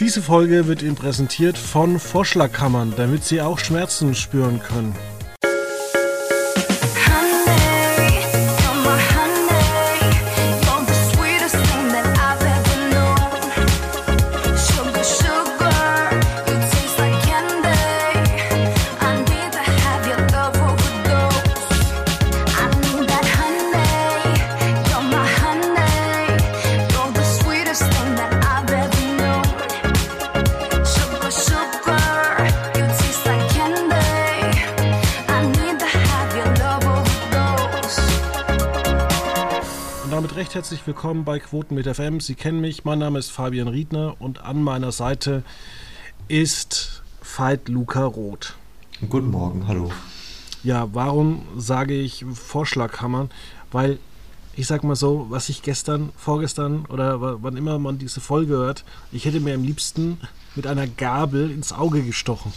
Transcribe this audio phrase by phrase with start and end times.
[0.00, 4.94] Diese Folge wird Ihnen präsentiert von Vorschlagkammern, damit Sie auch Schmerzen spüren können.
[41.04, 42.18] Willkommen bei Quoten mit FM.
[42.18, 45.42] Sie kennen mich, mein Name ist Fabian Riedner und an meiner Seite
[46.28, 48.54] ist Veit Luca Roth.
[49.10, 49.92] Guten Morgen, hallo.
[50.62, 53.28] Ja, warum sage ich Vorschlagkammern?
[53.70, 53.98] Weil
[54.56, 58.82] ich sag mal so, was ich gestern, vorgestern oder wann immer man diese Folge hört,
[59.12, 60.18] ich hätte mir am liebsten
[60.54, 62.54] mit einer Gabel ins Auge gestochen.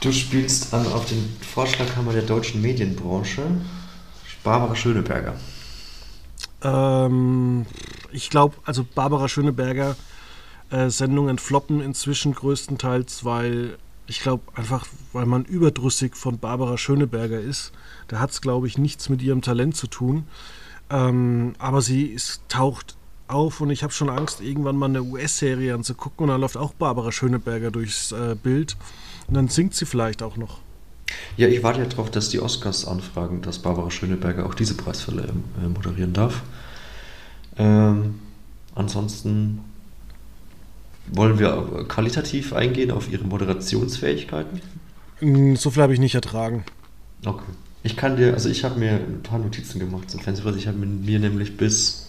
[0.00, 3.42] Du spielst an auf den Vorschlaghammer der deutschen Medienbranche,
[4.42, 5.36] Barbara Schöneberger.
[6.66, 7.66] Ähm,
[8.12, 9.96] ich glaube, also Barbara Schöneberger
[10.70, 17.40] äh, Sendungen floppen inzwischen größtenteils, weil ich glaube einfach, weil man überdrüssig von Barbara Schöneberger
[17.40, 17.72] ist.
[18.08, 20.26] Da hat es, glaube ich, nichts mit ihrem Talent zu tun.
[20.90, 22.96] Ähm, aber sie ist, taucht
[23.28, 26.74] auf und ich habe schon Angst, irgendwann mal eine US-Serie anzugucken und dann läuft auch
[26.74, 28.76] Barbara Schöneberger durchs äh, Bild
[29.26, 30.60] und dann singt sie vielleicht auch noch.
[31.36, 35.44] Ja, ich warte ja darauf, dass die Oscars anfragen, dass Barbara Schöneberger auch diese Preisverleihung
[35.62, 36.42] äh, moderieren darf.
[37.58, 38.16] Ähm,
[38.74, 39.60] ansonsten
[41.08, 44.60] wollen wir qualitativ eingehen auf ihre Moderationsfähigkeiten.
[45.20, 46.64] Mm, So viel habe ich nicht ertragen.
[47.24, 47.44] Okay.
[47.82, 50.56] Ich kann dir, also ich habe mir ein paar Notizen gemacht zum Fernsehpreis.
[50.56, 52.08] Ich habe mir, nämlich bis,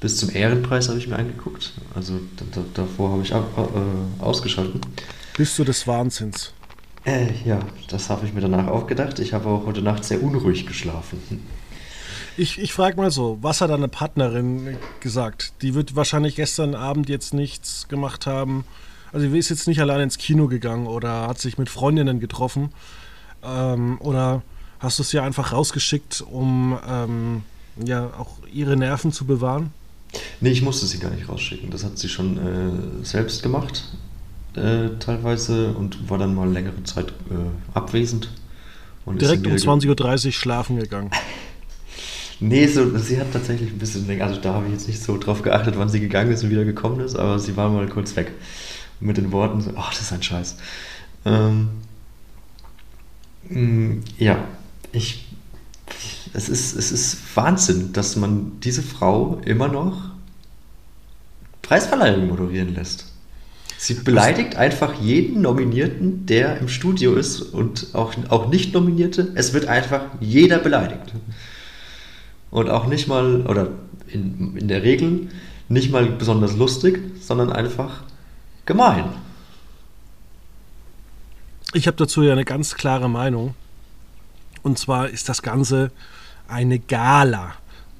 [0.00, 1.72] bis zum Ehrenpreis habe ich mir angeguckt.
[1.94, 4.80] Also da, da, davor habe ich ab, äh, ausgeschalten.
[5.36, 6.52] Bist du des Wahnsinns?
[7.04, 9.18] Äh, ja, das habe ich mir danach auch gedacht.
[9.18, 11.20] Ich habe auch heute Nacht sehr unruhig geschlafen.
[12.36, 15.52] Ich, ich frage mal so, was hat deine Partnerin gesagt?
[15.62, 18.64] Die wird wahrscheinlich gestern Abend jetzt nichts gemacht haben.
[19.12, 22.72] Also sie ist jetzt nicht allein ins Kino gegangen oder hat sich mit Freundinnen getroffen.
[23.44, 24.42] Ähm, oder
[24.80, 27.42] hast du sie einfach rausgeschickt, um ähm,
[27.84, 29.72] ja auch ihre Nerven zu bewahren?
[30.40, 31.70] Nee, ich musste sie gar nicht rausschicken.
[31.70, 33.84] Das hat sie schon äh, selbst gemacht,
[34.56, 37.34] äh, teilweise, und war dann mal längere Zeit äh,
[37.74, 38.30] abwesend.
[39.04, 41.10] Und Direkt um wieder ge- 20.30 Uhr schlafen gegangen.
[42.40, 45.16] Nee, so, sie hat tatsächlich ein bisschen länger, also da habe ich jetzt nicht so
[45.16, 48.16] drauf geachtet, wann sie gegangen ist und wieder gekommen ist, aber sie war mal kurz
[48.16, 48.32] weg.
[49.00, 50.56] Mit den Worten so, ach, das ist ein Scheiß.
[51.24, 51.68] Ähm,
[53.48, 54.38] mh, ja,
[54.92, 55.26] ich,
[56.32, 60.10] es ist, es ist Wahnsinn, dass man diese Frau immer noch
[61.62, 63.06] Preisverleihung moderieren lässt.
[63.84, 69.32] Sie beleidigt einfach jeden Nominierten, der im Studio ist und auch, auch nicht Nominierte.
[69.34, 71.12] Es wird einfach jeder beleidigt.
[72.50, 73.72] Und auch nicht mal, oder
[74.06, 75.28] in, in der Regel
[75.68, 78.04] nicht mal besonders lustig, sondern einfach
[78.64, 79.04] gemein.
[81.74, 83.54] Ich habe dazu ja eine ganz klare Meinung.
[84.62, 85.90] Und zwar ist das Ganze
[86.48, 87.52] eine Gala.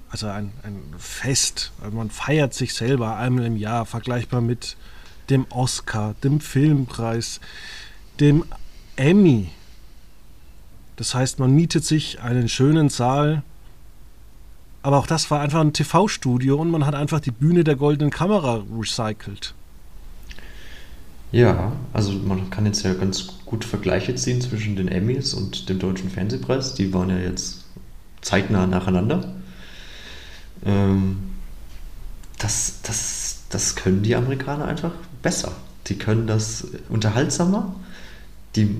[0.08, 1.72] Also ein, ein Fest.
[1.82, 4.78] Also man feiert sich selber einmal im Jahr, vergleichbar mit
[5.30, 7.40] dem Oscar, dem Filmpreis,
[8.20, 8.44] dem
[8.96, 9.50] Emmy.
[10.96, 13.42] Das heißt, man mietet sich einen schönen Saal.
[14.82, 18.10] Aber auch das war einfach ein TV-Studio und man hat einfach die Bühne der goldenen
[18.10, 19.54] Kamera recycelt.
[21.32, 25.78] Ja, also man kann jetzt ja ganz gut Vergleiche ziehen zwischen den Emmys und dem
[25.78, 26.74] Deutschen Fernsehpreis.
[26.74, 27.64] Die waren ja jetzt
[28.20, 29.34] zeitnah nacheinander.
[30.64, 31.16] Ähm,
[32.38, 34.92] das, das, das können die Amerikaner einfach
[35.24, 35.50] besser.
[35.88, 37.74] Die können das unterhaltsamer.
[38.54, 38.76] Die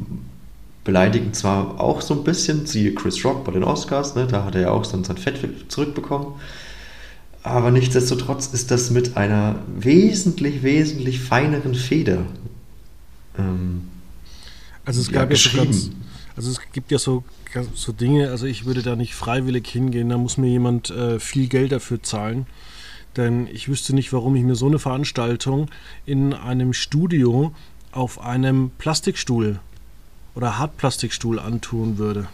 [0.84, 4.54] beleidigen zwar auch so ein bisschen, siehe Chris Rock bei den Oscars, ne, da hat
[4.54, 5.38] er ja auch dann sein Fett
[5.68, 6.34] zurückbekommen.
[7.42, 12.24] Aber nichtsdestotrotz ist das mit einer wesentlich, wesentlich feineren Feder
[13.38, 13.88] ähm,
[14.84, 16.02] Also es gab ja, so ganz, geschrieben.
[16.36, 17.24] also es gibt ja so,
[17.74, 21.48] so Dinge, also ich würde da nicht freiwillig hingehen, da muss mir jemand äh, viel
[21.48, 22.46] Geld dafür zahlen.
[23.16, 25.70] Denn ich wüsste nicht, warum ich mir so eine Veranstaltung
[26.04, 27.52] in einem Studio
[27.92, 29.60] auf einem Plastikstuhl
[30.34, 32.28] oder Hartplastikstuhl antun würde.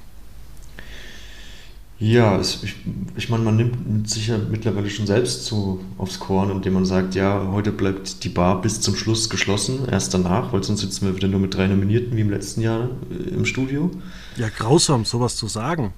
[1.98, 2.76] Ja, es, ich,
[3.14, 7.14] ich meine, man nimmt sich ja mittlerweile schon selbst so aufs Korn, indem man sagt,
[7.14, 11.14] ja, heute bleibt die Bar bis zum Schluss geschlossen, erst danach, weil sonst sitzen wir
[11.14, 13.90] wieder nur mit drei Nominierten wie im letzten Jahr äh, im Studio.
[14.38, 15.92] Ja, grausam, sowas zu sagen.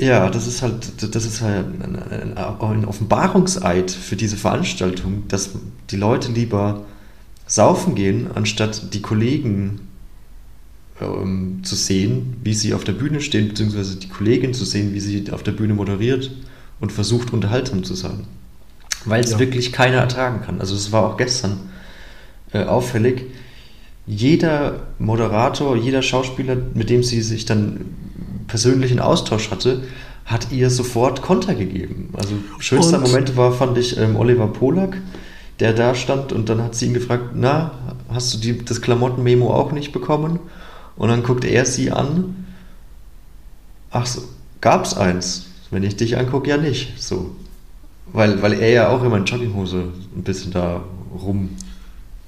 [0.00, 5.50] Ja, das ist halt, das ist halt ein, ein, Offenbarungseid für diese Veranstaltung, dass
[5.90, 6.86] die Leute lieber
[7.46, 9.80] saufen gehen, anstatt die Kollegen
[11.02, 15.00] ähm, zu sehen, wie sie auf der Bühne stehen, beziehungsweise die Kollegin zu sehen, wie
[15.00, 16.30] sie auf der Bühne moderiert
[16.80, 18.24] und versucht, unterhaltsam zu sein.
[19.04, 19.38] Weil es Ja.
[19.38, 20.60] wirklich keiner ertragen kann.
[20.60, 21.60] Also es war auch gestern
[22.52, 23.24] äh, auffällig.
[24.06, 27.84] Jeder Moderator, jeder Schauspieler, mit dem sie sich dann
[28.50, 29.82] persönlichen Austausch hatte,
[30.24, 32.10] hat ihr sofort Konter gegeben.
[32.16, 34.96] Also schönster Und- Moment war, fand ich, ähm, Oliver Polak,
[35.60, 37.72] der da stand und dann hat sie ihn gefragt, na,
[38.08, 40.38] hast du die, das Klamottenmemo auch nicht bekommen?
[40.96, 42.46] Und dann guckt er sie an,
[43.90, 44.22] ach so,
[44.60, 45.46] gab's eins?
[45.70, 47.00] Wenn ich dich angucke, ja nicht.
[47.00, 47.30] So.
[48.12, 49.84] Weil, weil er ja auch immer in Jogginghose
[50.16, 50.82] ein bisschen da
[51.22, 51.50] rum.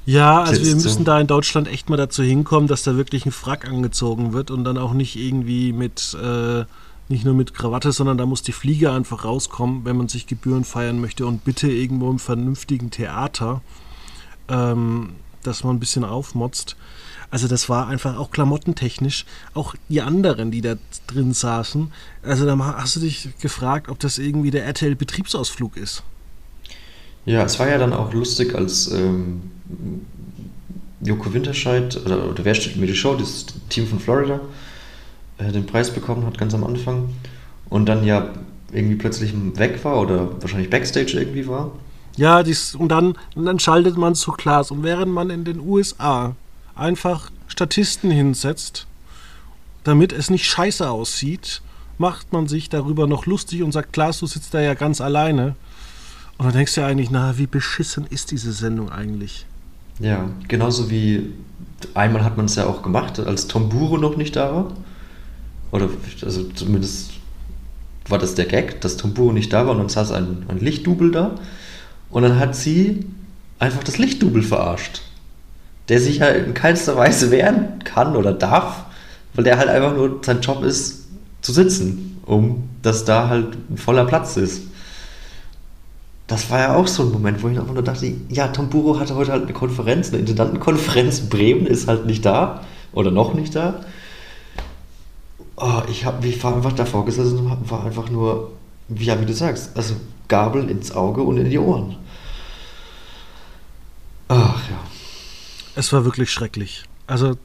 [0.05, 3.33] Ja, also wir müssen da in Deutschland echt mal dazu hinkommen, dass da wirklich ein
[3.33, 6.65] Frack angezogen wird und dann auch nicht irgendwie mit, äh,
[7.09, 10.65] nicht nur mit Krawatte, sondern da muss die Fliege einfach rauskommen, wenn man sich Gebühren
[10.65, 13.63] feiern möchte und bitte irgendwo im vernünftigen Theater,
[14.49, 15.11] ähm,
[15.45, 16.77] dass man ein bisschen aufmotzt.
[17.31, 20.75] Also das war einfach auch klamottentechnisch, auch die anderen, die da
[21.07, 21.93] drin saßen.
[22.23, 26.03] Also da hast du dich gefragt, ob das irgendwie der RTL-Betriebsausflug ist.
[27.25, 29.43] Ja, es war ja dann auch lustig, als ähm,
[31.01, 34.41] Joko Winterscheid, oder, oder wer steht mir die Show, das Team von Florida,
[35.39, 37.11] äh, den Preis bekommen hat, ganz am Anfang.
[37.69, 38.33] Und dann ja
[38.73, 41.73] irgendwie plötzlich weg war oder wahrscheinlich Backstage irgendwie war.
[42.17, 44.71] Ja, dies, und, dann, und dann schaltet man zu Klaas.
[44.71, 46.35] Und während man in den USA
[46.75, 48.87] einfach Statisten hinsetzt,
[49.85, 51.63] damit es nicht scheiße aussieht,
[51.99, 55.55] macht man sich darüber noch lustig und sagt, Klaas, du sitzt da ja ganz alleine.
[56.43, 59.47] Und dann denkst du ja eigentlich, na, wie beschissen ist diese Sendung eigentlich?
[60.01, 61.35] Ja, genauso wie
[61.95, 64.73] einmal hat man es ja auch gemacht, als Tomburo noch nicht da war.
[65.71, 65.89] Oder
[66.25, 67.13] also zumindest
[68.09, 71.13] war das der Gag, dass Tomburo nicht da war und dann saß ein, ein Lichtdubel
[71.13, 71.37] da.
[72.11, 73.07] Und dann hat sie
[73.61, 75.03] einfach das Lichtdubel verarscht.
[75.91, 78.87] Der sich ja in keinster Weise wehren kann oder darf,
[79.35, 81.07] weil der halt einfach nur sein Job ist,
[81.41, 84.63] zu sitzen, um dass da halt ein voller Platz ist.
[86.33, 89.15] Das war ja auch so ein Moment, wo ich einfach nur dachte, ja, Tomburo hatte
[89.17, 92.65] heute halt eine Konferenz, eine Intendantenkonferenz, Bremen ist halt nicht da
[92.95, 93.85] oder noch nicht da.
[95.57, 98.51] Oh, ich, hab, ich war einfach davor gesessen und war einfach nur,
[98.89, 99.95] ja, wie du sagst, also
[100.29, 101.97] Gabel ins Auge und in die Ohren.
[104.29, 104.79] Ach ja.
[105.75, 106.85] Es war wirklich schrecklich.
[107.07, 107.37] Also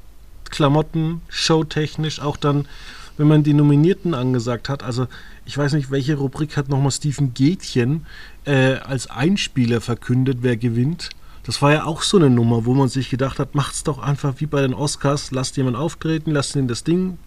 [0.50, 2.70] Klamotten, showtechnisch, auch dann,
[3.18, 4.82] wenn man die Nominierten angesagt hat.
[4.82, 5.08] Also
[5.48, 8.06] ich weiß nicht, welche Rubrik hat nochmal Steven Gätchen
[8.46, 11.10] äh, als Einspieler verkündet, wer gewinnt.
[11.44, 14.34] Das war ja auch so eine Nummer, wo man sich gedacht hat, macht's doch einfach
[14.40, 17.18] wie bei den Oscars, lasst jemand auftreten, lasst ihn das Ding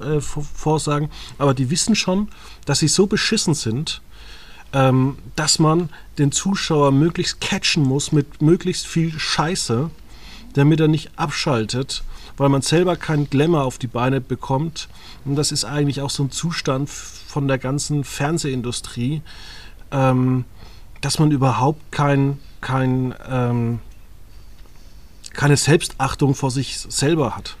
[0.00, 1.08] äh, vor- vorsagen.
[1.38, 2.28] Aber die wissen schon,
[2.64, 4.02] dass sie so beschissen sind,
[4.72, 9.90] ähm, dass man den Zuschauer möglichst catchen muss mit möglichst viel Scheiße,
[10.54, 12.02] damit er nicht abschaltet,
[12.40, 14.88] weil man selber keinen Glamour auf die Beine bekommt.
[15.26, 19.20] Und das ist eigentlich auch so ein Zustand von der ganzen Fernsehindustrie,
[19.90, 20.46] ähm,
[21.02, 23.80] dass man überhaupt kein, kein, ähm,
[25.34, 27.58] keine Selbstachtung vor sich selber hat.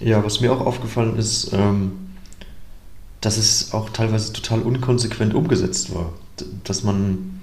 [0.00, 1.92] Ja, was mir auch aufgefallen ist, ähm,
[3.22, 6.12] dass es auch teilweise total unkonsequent umgesetzt war.
[6.64, 7.40] Dass man.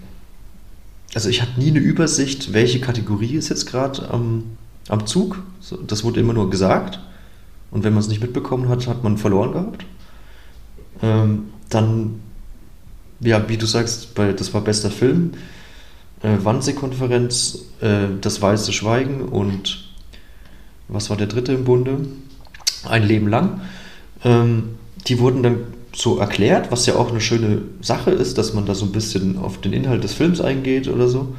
[1.16, 5.40] Also ich hatte nie eine Übersicht, welche Kategorie ist jetzt gerade am, am Zug.
[5.86, 7.00] Das wurde immer nur gesagt.
[7.72, 9.86] Und wenn man es nicht mitbekommen hat, hat man verloren gehabt.
[11.02, 12.22] Ähm, dann,
[13.20, 15.34] ja, wie du sagst, bei, das war bester Film,
[16.22, 19.88] äh, Wannsee-Konferenz, äh, Das Weiße Schweigen und
[20.88, 22.08] was war der dritte im Bunde?
[22.88, 23.62] Ein Leben lang.
[24.24, 25.58] Ähm, die wurden dann
[25.94, 29.38] so erklärt, was ja auch eine schöne Sache ist, dass man da so ein bisschen
[29.38, 31.36] auf den Inhalt des Films eingeht oder so.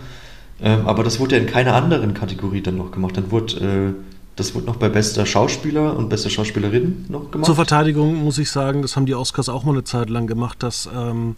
[0.60, 3.16] Ähm, aber das wurde ja in keiner anderen Kategorie dann noch gemacht.
[3.16, 3.94] Dann wurde, äh,
[4.36, 7.46] das wurde noch bei bester Schauspieler und bester Schauspielerin noch gemacht.
[7.46, 10.62] Zur Verteidigung muss ich sagen, das haben die Oscars auch mal eine Zeit lang gemacht,
[10.62, 11.36] dass ähm,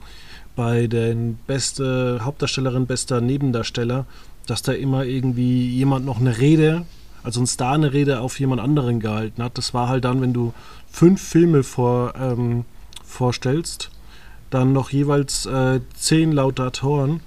[0.57, 4.07] bei den beste Hauptdarstellerin, bester Nebendarsteller,
[4.47, 6.85] dass da immer irgendwie jemand noch eine Rede,
[7.23, 9.59] also ein Star eine Rede auf jemand anderen gehalten hat.
[9.59, 10.53] Das war halt dann, wenn du
[10.91, 12.65] fünf Filme vor, ähm,
[13.05, 13.91] vorstellst,
[14.51, 17.21] dann noch jeweils äh, zehn Laudatoren,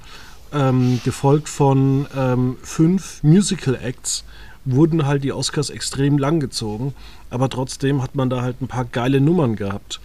[0.54, 4.24] ähm, gefolgt von ähm, fünf Musical Acts,
[4.66, 6.94] wurden halt die Oscars extrem lang gezogen,
[7.30, 10.00] aber trotzdem hat man da halt ein paar geile Nummern gehabt.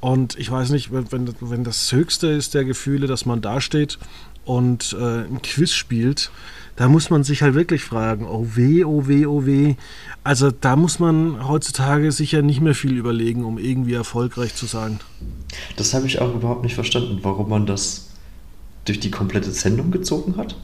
[0.00, 3.98] Und ich weiß nicht, wenn, wenn, das höchste ist der Gefühle, dass man da steht
[4.44, 6.30] und äh, ein Quiz spielt,
[6.76, 9.74] da muss man sich halt wirklich fragen, oh weh, oh weh, oh weh.
[10.22, 15.00] Also da muss man heutzutage sicher nicht mehr viel überlegen, um irgendwie erfolgreich zu sein.
[15.76, 18.07] Das habe ich auch überhaupt nicht verstanden, warum man das
[18.88, 20.56] durch die komplette Sendung gezogen hat.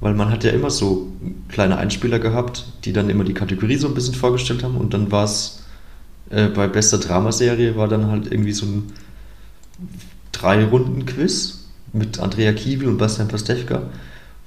[0.00, 1.12] Weil man hat ja immer so
[1.48, 5.12] kleine Einspieler gehabt, die dann immer die Kategorie so ein bisschen vorgestellt haben und dann
[5.12, 5.62] war es
[6.30, 8.92] äh, bei bester Dramaserie war dann halt irgendwie so ein
[10.32, 13.82] Drei-Runden-Quiz mit Andrea Kiewel und Bastian Pastewka,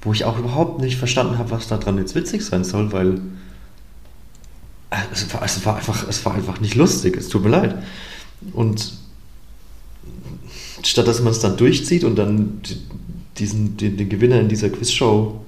[0.01, 3.21] wo ich auch überhaupt nicht verstanden habe, was da dran jetzt witzig sein soll, weil
[4.89, 7.75] äh, es war, es war, einfach, es war einfach nicht lustig, es tut mir leid.
[8.51, 8.93] Und
[10.87, 12.77] statt dass man es dann durchzieht und dann die-
[13.37, 15.41] diesen, den, den Gewinner in dieser Quizshow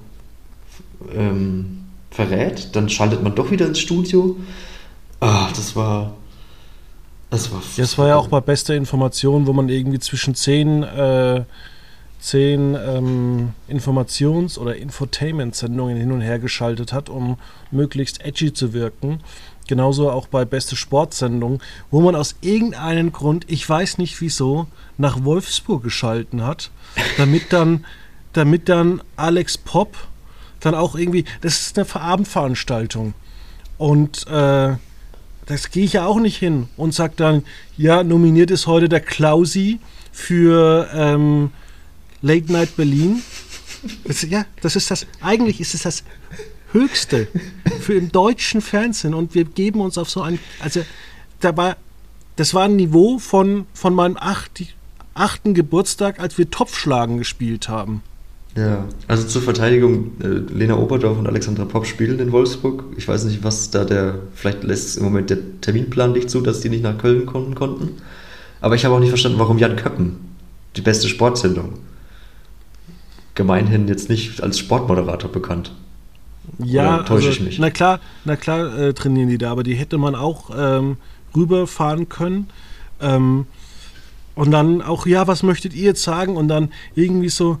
[1.14, 1.78] ähm,
[2.10, 4.36] verrät, dann schaltet man doch wieder ins Studio.
[5.20, 6.14] Ah, das war.
[7.30, 7.62] Das war.
[7.76, 11.44] Das war ja auch bei bester Information, wo man irgendwie zwischen zehn, äh,
[12.20, 17.36] zehn ähm, Informations- oder Infotainment-Sendungen hin und her geschaltet hat, um
[17.70, 19.20] möglichst edgy zu wirken.
[19.68, 21.60] Genauso auch bei beste Sportsendung,
[21.90, 26.70] wo man aus irgendeinem Grund, ich weiß nicht wieso, nach Wolfsburg geschalten hat,
[27.18, 27.84] damit dann,
[28.32, 29.96] damit dann Alex Popp
[30.60, 33.12] dann auch irgendwie, das ist eine Abendveranstaltung.
[33.76, 34.76] Und äh,
[35.44, 37.44] das gehe ich ja auch nicht hin und sag dann,
[37.76, 39.80] ja, nominiert ist heute der Klausi
[40.12, 41.50] für ähm,
[42.22, 43.22] Late Night Berlin.
[44.04, 46.04] Das, ja, das ist das, eigentlich ist es das
[46.72, 47.28] Höchste
[47.80, 50.84] für im deutschen Fernsehen und wir geben uns auf so ein, also
[51.40, 51.76] da war,
[52.36, 54.62] das war ein Niveau von, von meinem acht,
[55.14, 58.02] achten Geburtstag, als wir Topfschlagen gespielt haben.
[58.56, 62.84] Ja, also zur Verteidigung, äh, Lena Oberdorf und Alexandra Popp spielen in Wolfsburg.
[62.96, 66.60] Ich weiß nicht, was da der, vielleicht lässt im Moment der Terminplan nicht zu, dass
[66.60, 68.02] die nicht nach Köln kommen konnten.
[68.60, 70.16] Aber ich habe auch nicht verstanden, warum Jan Köppen,
[70.76, 71.74] die beste Sportsendung,
[73.36, 75.72] gemeinhin jetzt nicht als Sportmoderator bekannt.
[76.58, 77.58] Ja, täusche also, ich mich?
[77.58, 80.96] na klar, na klar äh, trainieren die da, aber die hätte man auch ähm,
[81.34, 82.48] rüberfahren können.
[83.00, 83.46] Ähm,
[84.34, 86.36] und dann auch, ja, was möchtet ihr jetzt sagen?
[86.36, 87.58] Und dann irgendwie so,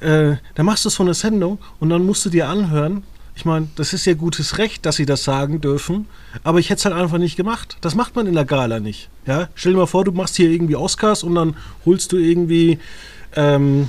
[0.00, 3.02] äh, da machst du so eine Sendung und dann musst du dir anhören.
[3.34, 6.06] Ich meine, das ist ja gutes Recht, dass sie das sagen dürfen,
[6.42, 7.76] aber ich hätte es halt einfach nicht gemacht.
[7.80, 9.08] Das macht man in der Gala nicht.
[9.26, 9.48] Ja?
[9.54, 11.54] Stell dir mal vor, du machst hier irgendwie Oscars und dann
[11.86, 12.78] holst du irgendwie
[13.36, 13.88] ähm,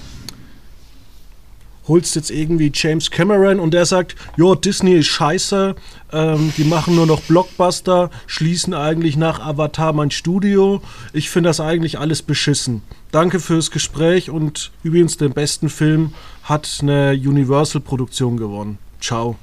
[1.90, 5.76] holst jetzt irgendwie James Cameron und der sagt, ja, Disney ist scheiße,
[6.14, 10.82] ähm, die machen nur noch Blockbuster, schließen eigentlich nach Avatar mein Studio.
[11.12, 12.84] Ich finde das eigentlich alles beschissen.
[13.12, 18.78] Danke fürs Gespräch und übrigens den besten Film hat eine Universal-Produktion gewonnen.
[19.02, 19.36] Ciao.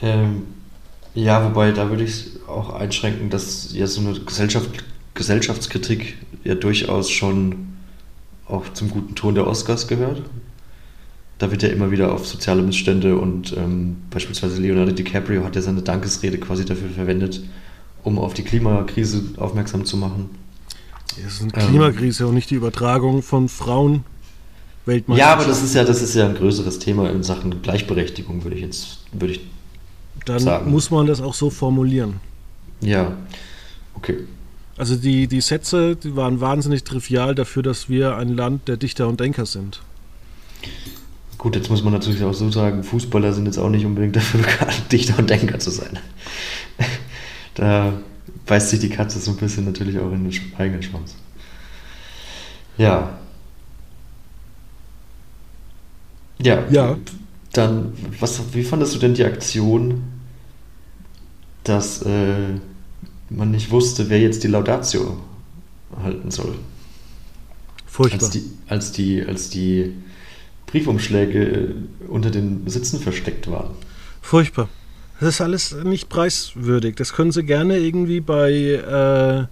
[0.00, 0.44] Ähm,
[1.14, 4.70] ja, wobei da würde ich auch einschränken, dass ja so eine Gesellschaft,
[5.14, 7.68] Gesellschaftskritik ja durchaus schon
[8.46, 10.22] auch zum guten Ton der Oscars gehört.
[11.42, 15.62] Da wird ja immer wieder auf soziale Missstände und ähm, beispielsweise Leonardo DiCaprio hat ja
[15.62, 17.42] seine Dankesrede quasi dafür verwendet,
[18.04, 20.30] um auf die Klimakrise aufmerksam zu machen.
[21.20, 24.04] Das ist eine Klimakrise und nicht die Übertragung von Frauen.
[25.08, 28.54] Ja, aber das ist ja, das ist ja ein größeres Thema in Sachen Gleichberechtigung, würde
[28.54, 29.40] ich jetzt, würde ich,
[30.24, 30.70] Dann sagen.
[30.70, 32.20] muss man das auch so formulieren.
[32.82, 33.16] ja,
[33.96, 34.18] okay.
[34.76, 39.08] Also die, die Sätze, die waren wahnsinnig trivial dafür, dass wir ein Land der Dichter
[39.08, 39.82] und Denker sind.
[41.42, 44.42] Gut, jetzt muss man natürlich auch so sagen, Fußballer sind jetzt auch nicht unbedingt dafür
[44.42, 45.98] bekannt, Dichter und Denker zu sein.
[47.54, 47.94] Da
[48.46, 51.16] beißt sich die Katze so ein bisschen natürlich auch in den eigenen Schwanz.
[52.78, 53.18] Ja.
[56.40, 56.62] Ja.
[56.70, 56.96] Ja.
[57.52, 60.04] Dann, was, wie fandest du denn die Aktion,
[61.64, 62.54] dass äh,
[63.30, 65.18] man nicht wusste, wer jetzt die Laudatio
[66.02, 66.54] halten soll?
[67.86, 68.22] Furchtbar.
[68.22, 69.92] Als die, als die, als die
[70.72, 71.74] Briefumschläge äh,
[72.08, 73.70] unter den Sitzen versteckt waren.
[74.22, 74.68] Furchtbar.
[75.20, 76.96] Das ist alles nicht preiswürdig.
[76.96, 79.44] Das können Sie gerne irgendwie bei, äh,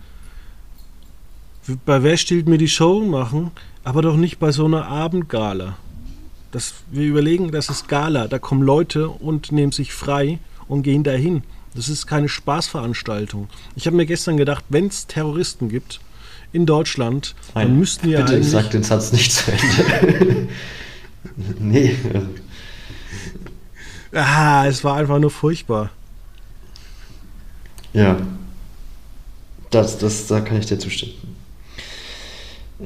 [1.84, 3.52] bei Wer stiehlt mir die Show machen,
[3.84, 5.76] aber doch nicht bei so einer Abendgala.
[6.50, 8.26] Das, wir überlegen, das ist Gala.
[8.26, 11.42] Da kommen Leute und nehmen sich frei und gehen dahin.
[11.74, 13.48] Das ist keine Spaßveranstaltung.
[13.76, 16.00] Ich habe mir gestern gedacht, wenn es Terroristen gibt
[16.52, 18.50] in Deutschland, dann müssten ja bitte eigentlich...
[18.50, 20.48] sag den Satz nicht zu Ende.
[21.58, 21.96] nee,
[24.12, 25.90] Ah, es war einfach nur furchtbar.
[27.92, 28.16] ja.
[29.70, 31.12] Das, das, da kann ich dir zustimmen.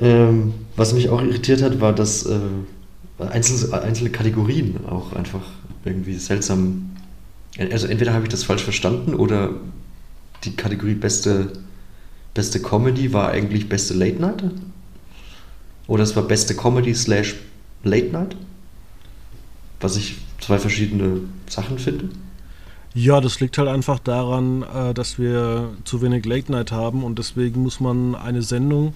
[0.01, 2.39] Ähm, was mich auch irritiert hat, war, dass äh,
[3.19, 5.43] einzelne, einzelne Kategorien auch einfach
[5.85, 6.91] irgendwie seltsam.
[7.71, 9.51] Also entweder habe ich das falsch verstanden oder
[10.45, 11.53] die Kategorie beste,
[12.35, 14.45] beste Comedy war eigentlich beste Late Night.
[15.87, 17.37] Oder es war beste Comedy slash
[17.85, 18.37] Late Night.
[19.81, 22.09] Was ich zwei verschiedene Sachen finde?
[22.95, 27.19] Ja, das liegt halt einfach daran, äh, dass wir zu wenig Late Night haben und
[27.19, 28.95] deswegen muss man eine Sendung,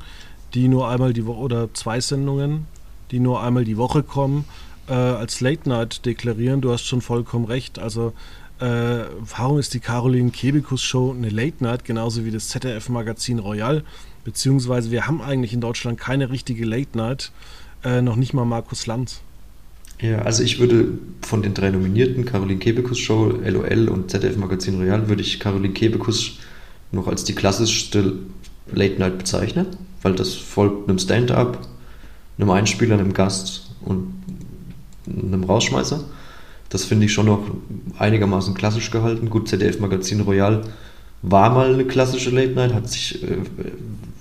[0.54, 2.66] die nur einmal die Woche oder zwei Sendungen,
[3.11, 4.45] die nur einmal die Woche kommen,
[4.88, 6.61] äh, als Late Night deklarieren.
[6.61, 7.78] Du hast schon vollkommen recht.
[7.78, 8.12] Also
[8.61, 9.04] äh,
[9.37, 13.85] warum ist die Caroline Kebekus Show eine Late Night, genauso wie das ZDF Magazin Royal?
[14.25, 17.33] Beziehungsweise wir haben eigentlich in Deutschland keine richtige Late Night,
[17.85, 19.20] äh, noch nicht mal Markus Lanz.
[20.00, 24.78] Ja, also ich würde von den drei Nominierten, Caroline Kebekus Show, LOL und ZDF Magazin
[24.78, 26.38] Royal, würde ich Caroline Kebekus
[26.92, 28.14] noch als die klassischste
[28.73, 29.66] Late Night bezeichnen,
[30.02, 31.66] weil das folgt einem Stand-up,
[32.38, 34.12] einem Einspieler, einem Gast und
[35.06, 36.04] einem Rausschmeißer.
[36.68, 37.42] Das finde ich schon noch
[37.99, 39.30] einigermaßen klassisch gehalten.
[39.30, 40.62] Gut, ZDF Magazin Royal
[41.23, 43.38] war mal eine klassische Late Night, hat sich äh,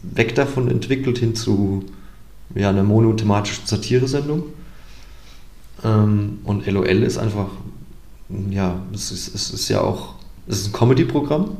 [0.01, 1.85] weg davon entwickelt hin zu
[2.57, 4.43] ja, einer monothematischen Satire-Sendung.
[5.83, 7.47] Ähm, und LOL ist einfach,
[8.49, 10.15] ja, es ist, es ist ja auch,
[10.47, 11.57] es ist ein Comedy-Programm,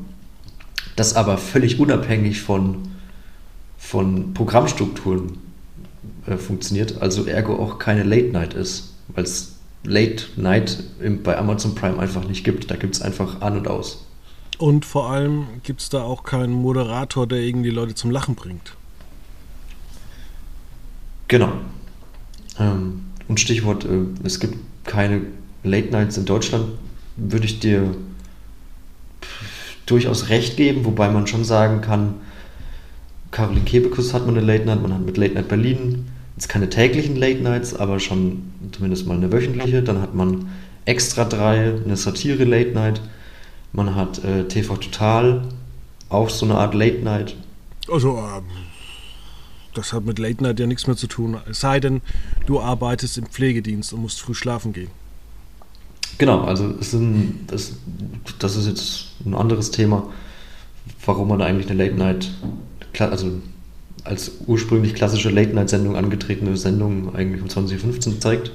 [0.95, 2.89] das aber völlig unabhängig von,
[3.77, 5.37] von Programmstrukturen
[6.25, 11.37] äh, funktioniert, also ergo auch keine Late Night ist, weil es Late Night im, bei
[11.37, 12.69] Amazon Prime einfach nicht gibt.
[12.71, 14.05] Da gibt es einfach an und aus.
[14.57, 18.75] Und vor allem gibt es da auch keinen Moderator, der irgendwie Leute zum Lachen bringt.
[21.27, 21.51] Genau.
[22.59, 25.21] Ähm, und Stichwort, äh, es gibt keine
[25.63, 26.65] Late Nights in Deutschland,
[27.17, 27.95] würde ich dir
[29.85, 32.15] durchaus recht geben, wobei man schon sagen kann,
[33.31, 36.05] Caroline Kebekus hat man eine Late Night, man hat mit Late Night Berlin
[36.37, 39.81] jetzt keine täglichen Late Nights, aber schon zumindest mal eine wöchentliche.
[39.81, 40.49] Dann hat man
[40.85, 43.01] Extra 3, eine Satire Late Night.
[43.73, 45.41] Man hat äh, TV Total,
[46.09, 47.35] auch so eine Art Late Night.
[47.91, 48.43] Also, ähm,
[49.77, 51.37] das hat mit Late Night ja nichts mehr zu tun.
[51.49, 52.01] Es sei denn,
[52.45, 54.89] du arbeitest im Pflegedienst und musst früh schlafen gehen.
[56.17, 57.73] Genau, also es sind, das,
[58.39, 60.11] das ist jetzt ein anderes Thema,
[61.05, 62.31] warum man eigentlich eine Late Night,
[62.99, 63.33] also
[64.03, 68.51] als ursprünglich klassische Late Night Sendung angetretene Sendung eigentlich um 2015 zeigt.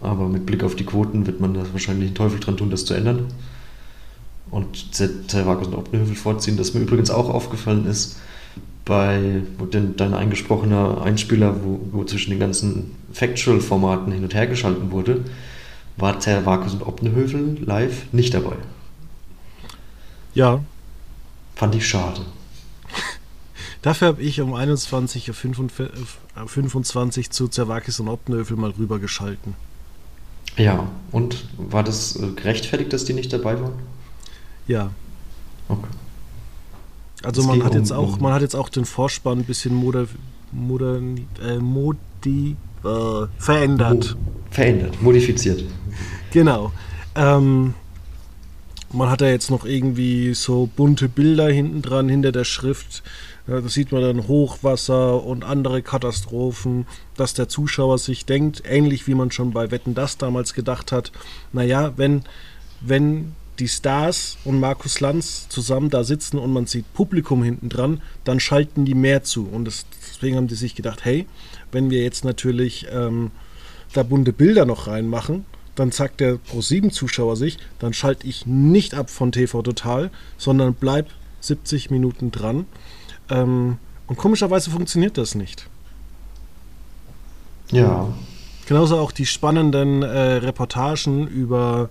[0.00, 2.84] Aber mit Blick auf die Quoten wird man da wahrscheinlich einen Teufel dran tun, das
[2.84, 3.26] zu ändern.
[4.50, 8.16] Und Zervakos und Oppenhövel vorziehen, das mir übrigens auch aufgefallen ist,
[8.90, 14.48] bei wo denn dein eingesprochener Einspieler, wo, wo zwischen den ganzen Factual-Formaten hin und her
[14.48, 15.24] geschalten wurde,
[15.96, 18.56] war Zervakos und Oppenhövel live nicht dabei.
[20.34, 20.60] Ja,
[21.54, 22.22] Fand ich schade.
[23.82, 29.54] dafür habe ich um 21.25 Uhr 25 zu Zerwakis und Optenöfel mal rübergeschalten.
[30.56, 33.74] Ja, und war das äh, gerechtfertigt, dass die nicht dabei waren?
[34.66, 34.90] Ja,
[35.70, 35.88] Okay.
[37.22, 39.74] Also man hat um- jetzt auch, um- man hat jetzt auch den Vorspann ein bisschen
[39.74, 40.06] moder,
[40.52, 44.16] modern, äh, modi, äh, verändert.
[44.18, 45.62] Mo- Verändert, modifiziert.
[46.32, 46.72] Genau.
[47.14, 47.74] Ähm,
[48.92, 53.04] man hat da jetzt noch irgendwie so bunte Bilder hinten dran, hinter der Schrift.
[53.46, 59.06] Ja, da sieht man dann Hochwasser und andere Katastrophen, dass der Zuschauer sich denkt, ähnlich
[59.06, 61.12] wie man schon bei Wetten das damals gedacht hat,
[61.52, 62.22] naja, wenn,
[62.80, 68.02] wenn die Stars und Markus Lanz zusammen da sitzen und man sieht Publikum hinten dran,
[68.24, 69.46] dann schalten die mehr zu.
[69.46, 71.26] Und das, deswegen haben die sich gedacht, hey,
[71.70, 73.30] wenn wir jetzt natürlich ähm,
[73.92, 75.44] da bunte Bilder noch reinmachen,
[75.76, 81.08] dann sagt der Pro7-Zuschauer sich, dann schalte ich nicht ab von TV Total, sondern bleib
[81.40, 82.66] 70 Minuten dran.
[83.30, 85.68] Ähm, und komischerweise funktioniert das nicht.
[87.70, 88.12] Ja,
[88.70, 91.88] Genauso auch die spannenden äh, Reportagen über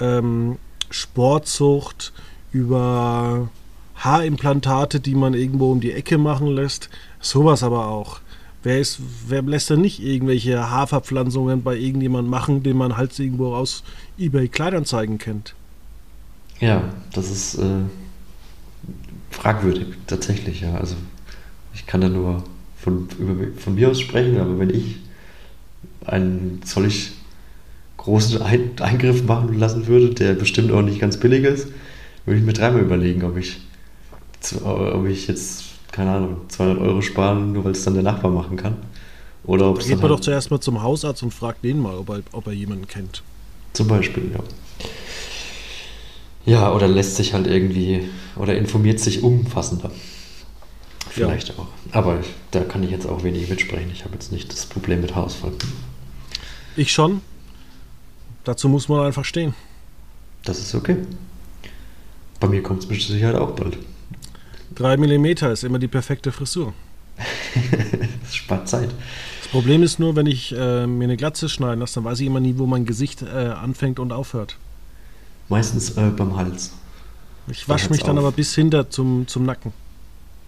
[0.00, 0.56] ähm,
[0.90, 2.12] Sportzucht,
[2.52, 3.48] über
[3.96, 6.90] Haarimplantate, die man irgendwo um die Ecke machen lässt.
[7.20, 8.20] Sowas aber auch.
[8.62, 13.54] Wer, ist, wer lässt denn nicht irgendwelche Haarverpflanzungen bei irgendjemandem machen, den man halt irgendwo
[13.54, 13.84] aus
[14.18, 15.54] eBay Kleinanzeigen kennt?
[16.60, 17.82] ja, das ist äh,
[19.30, 20.74] fragwürdig, tatsächlich, ja.
[20.74, 20.96] Also
[21.74, 22.44] ich kann da nur
[22.78, 24.96] von, über, von mir aus sprechen, aber wenn ich
[26.04, 27.12] einen solch
[28.06, 31.68] großen Ein Eingriff machen lassen würde, der bestimmt auch nicht ganz billig ist,
[32.24, 33.58] würde ich mir dreimal überlegen, ob ich,
[34.64, 38.56] ob ich jetzt, keine Ahnung, 200 Euro sparen, nur weil es dann der Nachbar machen
[38.56, 38.76] kann.
[39.44, 41.96] Oder ob Da geht man halt- doch zuerst mal zum Hausarzt und fragt den mal,
[41.96, 43.22] ob er, ob er jemanden kennt.
[43.72, 44.40] Zum Beispiel, ja.
[46.44, 49.90] Ja, oder lässt sich halt irgendwie, oder informiert sich umfassender.
[51.10, 51.66] Vielleicht auch.
[51.92, 52.18] Aber
[52.52, 53.90] da kann ich jetzt auch wenig mitsprechen.
[53.92, 55.52] Ich habe jetzt nicht das Problem mit Haarausfall.
[56.76, 57.20] Ich schon.
[58.46, 59.54] Dazu muss man einfach stehen.
[60.44, 60.98] Das ist okay.
[62.38, 63.76] Bei mir kommt es mit Sicherheit auch bald.
[64.76, 66.72] 3 mm ist immer die perfekte Frisur.
[68.22, 68.90] Das spart Zeit.
[69.42, 72.26] Das Problem ist nur, wenn ich äh, mir eine Glatze schneiden lasse, dann weiß ich
[72.26, 74.56] immer nie, wo mein Gesicht äh, anfängt und aufhört.
[75.48, 76.72] Meistens äh, beim Hals.
[77.48, 78.24] Ich wasche mich dann auf.
[78.24, 79.72] aber bis hinter zum, zum Nacken.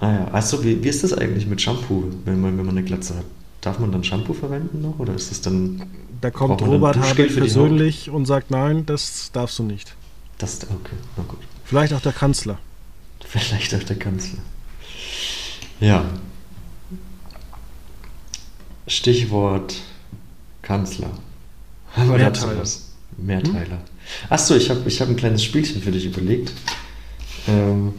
[0.01, 2.85] Ah ja, also wie, wie ist das eigentlich mit Shampoo, wenn man, wenn man eine
[2.85, 3.25] Glatze hat?
[3.61, 5.83] Darf man dann Shampoo verwenden noch oder ist das dann
[6.21, 9.95] Da kommt dann Robert Habeck persönlich und sagt, nein, das darfst du nicht.
[10.39, 10.63] das?
[10.65, 11.39] Okay, na gut.
[11.65, 12.59] Vielleicht auch der Kanzler.
[13.25, 14.39] Vielleicht auch der Kanzler.
[15.81, 16.05] Ja.
[18.87, 19.77] Stichwort
[20.63, 21.11] Kanzler.
[21.95, 22.93] Haben wir dazu was?
[23.17, 23.79] Mehrteiler.
[24.31, 26.53] Achso, ich habe ich hab ein kleines Spielchen für dich überlegt.
[27.47, 27.95] Ähm,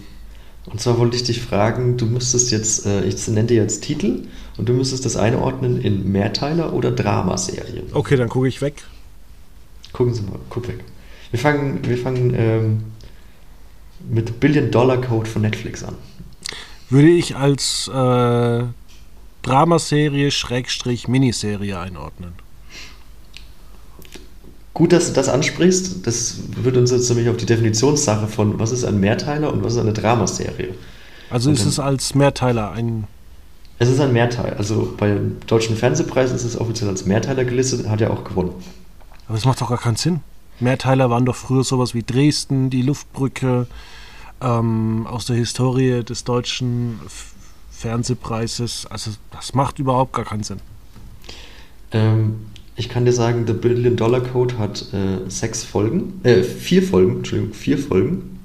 [0.69, 4.23] und zwar wollte ich dich fragen, du müsstest jetzt, äh, ich nenne dir jetzt Titel
[4.58, 7.84] und du müsstest das einordnen in Mehrteiler oder Dramaserie.
[7.93, 8.84] Okay, dann gucke ich weg.
[9.93, 10.79] Gucken Sie mal, guck weg.
[11.32, 12.84] Wir fangen, wir fangen ähm,
[14.10, 15.95] mit Billion Dollar Code von Netflix an.
[16.89, 18.63] Würde ich als äh,
[19.41, 22.34] Dramaserie Schrägstrich Miniserie einordnen.
[24.80, 26.08] Gut, dass du das ansprichst.
[26.08, 29.74] Das wird uns jetzt nämlich auf die Definitionssache von, was ist ein Mehrteiler und was
[29.74, 30.74] ist eine Dramaserie.
[31.30, 33.06] Also Und ist dann- es als Mehrteiler ein.
[33.78, 34.54] Es ist ein Mehrteil.
[34.54, 38.54] Also beim Deutschen Fernsehpreis ist es offiziell als Mehrteiler gelistet, hat er auch gewonnen.
[39.28, 40.22] Aber das macht doch gar keinen Sinn.
[40.62, 43.68] Mehrteiler waren doch früher sowas wie Dresden, die Luftbrücke,
[44.39, 47.02] ähm, aus der Historie des deutschen
[47.70, 48.86] Fernsehpreises.
[48.89, 50.62] Also das macht überhaupt gar keinen Sinn.
[51.92, 52.46] Ähm,
[52.80, 57.18] ich kann dir sagen, The Billion Dollar Code hat äh, sechs Folgen, äh, vier Folgen,
[57.18, 58.39] Entschuldigung, vier Folgen.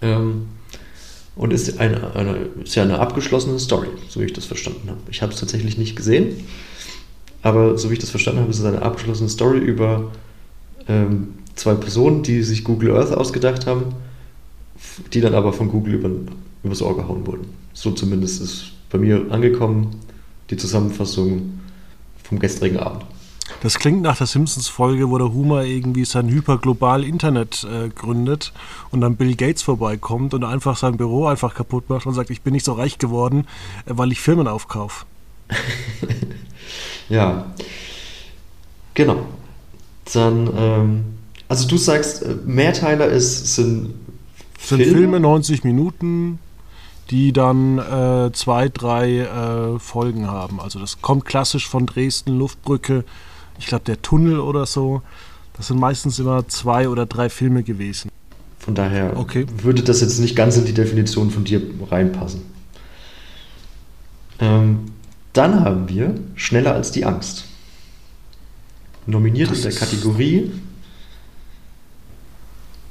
[0.00, 0.46] Ähm,
[1.36, 5.00] und ist, eine, eine, ist ja eine abgeschlossene Story, so wie ich das verstanden habe.
[5.10, 6.46] Ich habe es tatsächlich nicht gesehen,
[7.42, 10.10] aber so wie ich das verstanden habe, ist es eine abgeschlossene Story über
[10.88, 13.94] ähm, zwei Personen, die sich Google Earth ausgedacht haben,
[15.12, 16.10] die dann aber von Google über,
[16.62, 17.48] übers Ohr gehauen wurden.
[17.74, 19.96] So zumindest ist bei mir angekommen
[20.48, 21.58] die Zusammenfassung
[22.22, 23.04] vom gestrigen Abend.
[23.64, 28.52] Das klingt nach der Simpsons-Folge, wo der Humor irgendwie sein hyperglobal Internet äh, gründet
[28.90, 32.42] und dann Bill Gates vorbeikommt und einfach sein Büro einfach kaputt macht und sagt, ich
[32.42, 33.46] bin nicht so reich geworden,
[33.86, 35.06] äh, weil ich Firmen aufkaufe.
[37.08, 37.46] Ja,
[38.94, 39.26] genau.
[40.12, 41.04] Dann, ähm,
[41.48, 43.94] also du sagst, äh, Mehrteiler ist, sind,
[44.58, 46.38] sind Filme, 90 Minuten,
[47.10, 50.60] die dann äh, zwei, drei äh, Folgen haben.
[50.60, 53.04] Also das kommt klassisch von Dresden, Luftbrücke,
[53.58, 55.02] ich glaube der Tunnel oder so.
[55.56, 58.10] Das sind meistens immer zwei oder drei Filme gewesen.
[58.58, 59.46] Von daher Okay.
[59.62, 62.42] würde das jetzt nicht ganz in die Definition von dir reinpassen.
[64.40, 64.86] Ähm,
[65.32, 67.44] dann haben wir Schneller als die Angst.
[69.06, 70.50] Nominiert Das in der Kategorie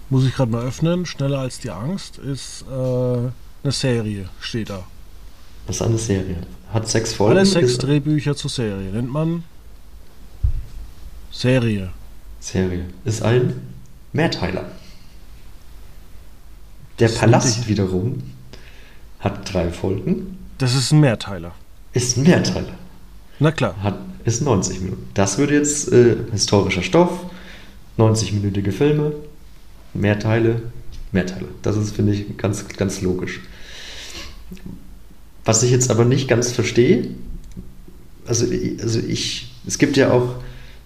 [0.10, 1.06] Muss ich gerade mal öffnen.
[1.06, 4.84] Schneller als die Angst ist äh, eine Serie, steht da.
[5.65, 6.38] Das ist eine Serie.
[6.71, 7.38] Hat sechs Folgen.
[7.38, 8.91] Alle sechs Drehbücher zur Serie.
[8.91, 9.43] Nennt man
[11.34, 11.89] Serie.
[12.39, 12.86] Serie.
[13.06, 13.60] Ist ein
[14.13, 14.65] Mehrteiler.
[17.00, 18.22] Der Das Palast wiederum
[19.19, 20.38] hat drei Folgen.
[20.60, 21.56] Das ist ein Mehrteiler.
[21.91, 22.76] Ist ein Mehrteiler.
[23.39, 23.76] Na klar.
[23.82, 25.10] Hat, ist 90 Minuten.
[25.15, 27.12] Das würde jetzt äh, historischer Stoff,
[27.98, 29.13] 90-minütige Filme,
[29.96, 30.62] Mehrteile,
[31.12, 31.48] Mehrteile.
[31.63, 33.41] Das ist, finde ich, ganz, ganz logisch.
[35.46, 37.10] Was ich jetzt aber nicht ganz verstehe,
[38.28, 38.46] also,
[38.82, 40.36] also ich, es gibt ja auch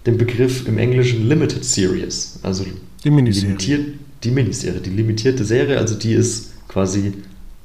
[0.08, 2.64] den Begriff im Englischen Limited Series, also
[3.04, 3.48] Die Miniserie.
[3.48, 3.86] limitiert,
[4.24, 7.12] die Miniserie, die limitierte Serie, also die ist quasi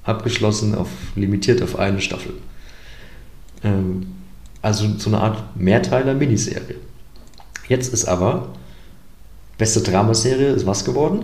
[0.04, 2.34] abgeschlossen auf, limitiert auf eine Staffel.
[3.64, 4.08] Ähm,
[4.62, 6.76] also so eine Art Mehrteiler-Miniserie.
[7.70, 8.50] Jetzt ist aber
[9.58, 11.24] beste Dramaserie ist was geworden?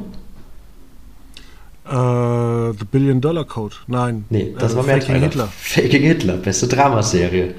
[1.85, 3.75] Äh, The Billion Dollar Code.
[3.87, 4.23] Nein.
[4.29, 5.19] Nee, das äh, war Faking Mehrteiler.
[5.25, 5.47] Hitler.
[5.51, 7.55] Faking Hitler, beste Dramaserie.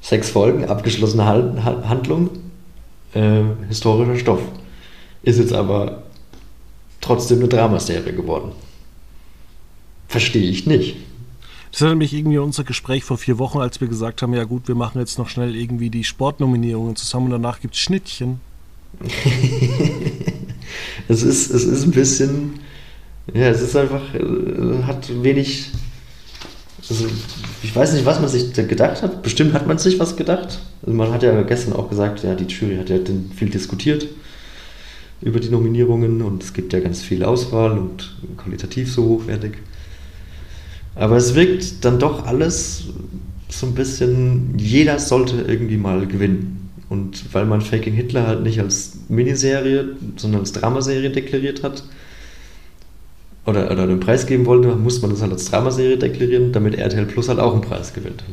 [0.00, 2.30] Sechs Folgen, abgeschlossene Handlung,
[3.14, 4.40] äh, historischer Stoff.
[5.22, 6.02] Ist jetzt aber
[7.00, 8.52] trotzdem eine Dramaserie geworden.
[10.08, 10.96] Verstehe ich nicht.
[11.72, 14.44] Das erinnert mich irgendwie an unser Gespräch vor vier Wochen, als wir gesagt haben, ja
[14.44, 18.40] gut, wir machen jetzt noch schnell irgendwie die Sportnominierungen zusammen und danach gibt es Schnittchen.
[21.08, 22.60] Es ist, es ist ein bisschen,
[23.32, 25.70] ja, es ist einfach, äh, hat wenig,
[26.88, 27.06] also
[27.62, 29.22] ich weiß nicht, was man sich da gedacht hat.
[29.22, 30.60] Bestimmt hat man sich was gedacht.
[30.82, 32.98] Also man hat ja gestern auch gesagt, ja, die Jury hat ja
[33.34, 34.06] viel diskutiert
[35.22, 39.54] über die Nominierungen und es gibt ja ganz viel Auswahl und qualitativ so hochwertig.
[40.94, 42.84] Aber es wirkt dann doch alles
[43.48, 46.70] so ein bisschen, jeder sollte irgendwie mal gewinnen.
[46.88, 51.82] Und weil man Faking Hitler halt nicht als Miniserie, sondern als Dramaserie deklariert hat,
[53.46, 57.06] oder, oder einen Preis geben wollte, muss man das halt als Dramaserie deklarieren, damit RTL
[57.06, 58.24] Plus halt auch einen Preis gewinnt.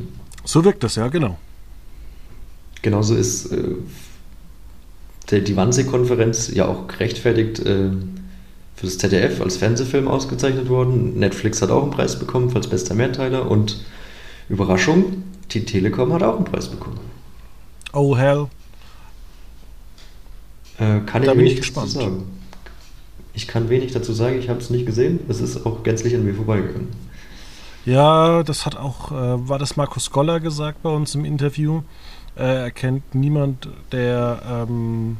[0.44, 1.38] So wirkt das, ja, genau.
[2.82, 3.76] Genauso ist äh,
[5.32, 7.92] der, die Wannsee-Konferenz ja auch gerechtfertigt äh,
[8.76, 11.18] für das ZDF als Fernsehfilm ausgezeichnet worden.
[11.20, 13.86] Netflix hat auch einen Preis bekommen als bester Mehrteiler und
[14.50, 17.00] Überraschung, die Telekom hat auch einen Preis bekommen.
[17.94, 18.48] Oh hell.
[20.80, 21.92] Äh, kann Da ich bin ich gespannt.
[21.92, 22.24] sagen.
[23.34, 25.20] Ich kann wenig dazu sagen, ich habe es nicht gesehen.
[25.28, 26.90] Es ist auch gänzlich an mir vorbeigegangen.
[27.86, 31.82] Ja, das hat auch, äh, war das Markus Goller gesagt bei uns im Interview.
[32.38, 35.18] Äh, er kennt niemand, der ähm,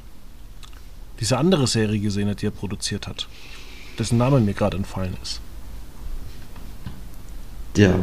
[1.20, 3.28] diese andere Serie gesehen hat, die er produziert hat.
[4.00, 5.42] Dessen Name mir gerade entfallen ist.
[7.76, 7.96] Ja,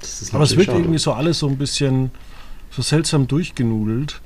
[0.00, 0.78] das ist Aber es wird schade.
[0.78, 2.10] irgendwie so alles so ein bisschen
[2.70, 4.20] so seltsam durchgenudelt.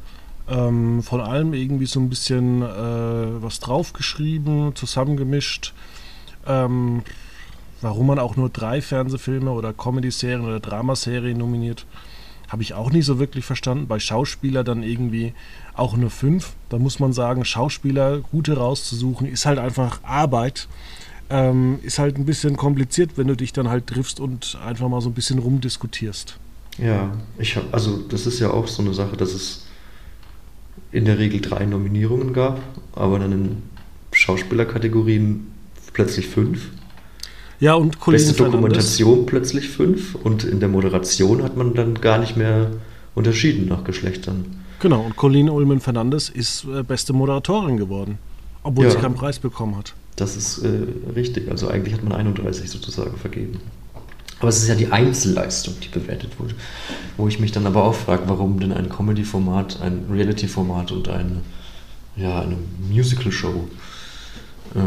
[0.48, 5.74] Ähm, von allem irgendwie so ein bisschen äh, was draufgeschrieben, zusammengemischt.
[6.46, 7.02] Ähm,
[7.80, 11.84] warum man auch nur drei Fernsehfilme oder Comedy-Serien oder Dramaserien nominiert,
[12.48, 13.86] habe ich auch nicht so wirklich verstanden.
[13.88, 15.34] Bei Schauspieler dann irgendwie
[15.74, 16.52] auch nur fünf.
[16.68, 20.68] Da muss man sagen, Schauspieler gute rauszusuchen, ist halt einfach Arbeit.
[21.28, 25.00] Ähm, ist halt ein bisschen kompliziert, wenn du dich dann halt triffst und einfach mal
[25.00, 26.38] so ein bisschen rumdiskutierst.
[26.78, 29.65] Ja, ich habe, also das ist ja auch so eine Sache, dass es
[30.96, 32.58] in der Regel drei Nominierungen gab,
[32.94, 33.56] aber dann in
[34.12, 35.46] Schauspielerkategorien
[35.92, 36.68] plötzlich fünf.
[37.60, 38.52] Ja, und Colin Beste Fernandes.
[38.60, 42.70] Dokumentation plötzlich fünf und in der Moderation hat man dann gar nicht mehr
[43.14, 44.44] unterschieden nach Geschlechtern.
[44.80, 48.18] Genau, und Colleen Ulmen Fernandes ist äh, beste Moderatorin geworden,
[48.62, 48.90] obwohl Ja.
[48.90, 49.94] sie keinen Preis bekommen hat.
[50.16, 50.68] Das ist äh,
[51.14, 53.58] richtig, also eigentlich hat man 31 sozusagen vergeben.
[54.38, 56.54] Aber es ist ja die Einzelleistung, die bewertet wurde.
[57.16, 61.40] Wo ich mich dann aber auch frage, warum denn ein Comedy-Format, ein Reality-Format und ein,
[62.16, 62.56] ja, eine
[62.90, 63.68] Musical-Show,
[64.74, 64.78] äh,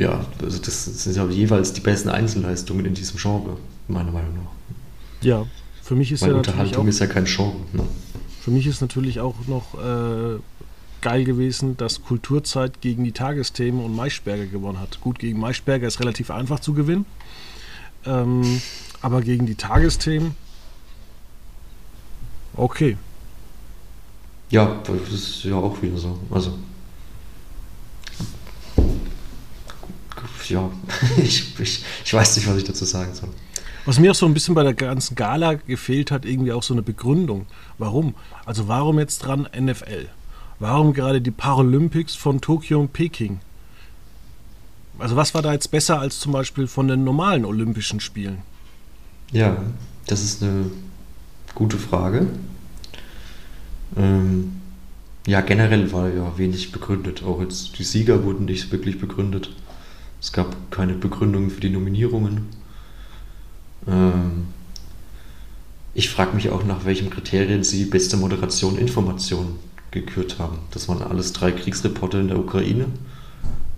[0.00, 4.50] ja, also das sind ja jeweils die besten Einzelleistungen in diesem Genre, meiner Meinung nach.
[5.20, 5.44] Ja,
[5.82, 7.56] für mich ist Weil ja Unterhaltung auch, ist ja kein Genre.
[7.74, 7.84] Ne?
[8.42, 10.40] für mich ist natürlich auch noch äh,
[11.00, 15.00] geil gewesen, dass Kulturzeit gegen die Tagesthemen und Maischberger gewonnen hat.
[15.00, 17.06] Gut, gegen Maischberger ist relativ einfach zu gewinnen,
[18.06, 18.60] ähm,
[19.00, 20.34] aber gegen die Tagesthemen,
[22.56, 22.96] okay.
[24.50, 26.18] Ja, das ist ja auch wieder so.
[26.30, 26.58] Also.
[30.48, 30.70] Ja,
[31.22, 33.30] ich, ich, ich weiß nicht, was ich dazu sagen soll.
[33.84, 36.74] Was mir auch so ein bisschen bei der ganzen Gala gefehlt hat, irgendwie auch so
[36.74, 37.46] eine Begründung.
[37.78, 38.14] Warum?
[38.44, 40.08] Also warum jetzt dran NFL?
[40.60, 43.40] Warum gerade die Paralympics von Tokio und Peking?
[44.98, 48.38] Also was war da jetzt besser als zum Beispiel von den normalen Olympischen Spielen?
[49.32, 49.56] Ja,
[50.06, 50.66] das ist eine
[51.54, 52.26] gute Frage.
[53.96, 54.52] Ähm,
[55.26, 57.22] ja, generell war ja wenig begründet.
[57.22, 59.50] Auch jetzt die Sieger wurden nicht wirklich begründet.
[60.20, 62.48] Es gab keine Begründung für die Nominierungen.
[63.86, 64.46] Ähm,
[65.94, 69.58] ich frage mich auch, nach welchen Kriterien sie beste Moderation Information
[69.90, 70.58] gekürt haben.
[70.70, 72.86] Das waren alles drei Kriegsreporter in der Ukraine.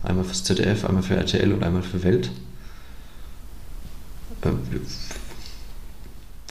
[0.05, 2.31] Einmal fürs ZDF, einmal für RTL und einmal für Welt.
[4.43, 4.51] Äh,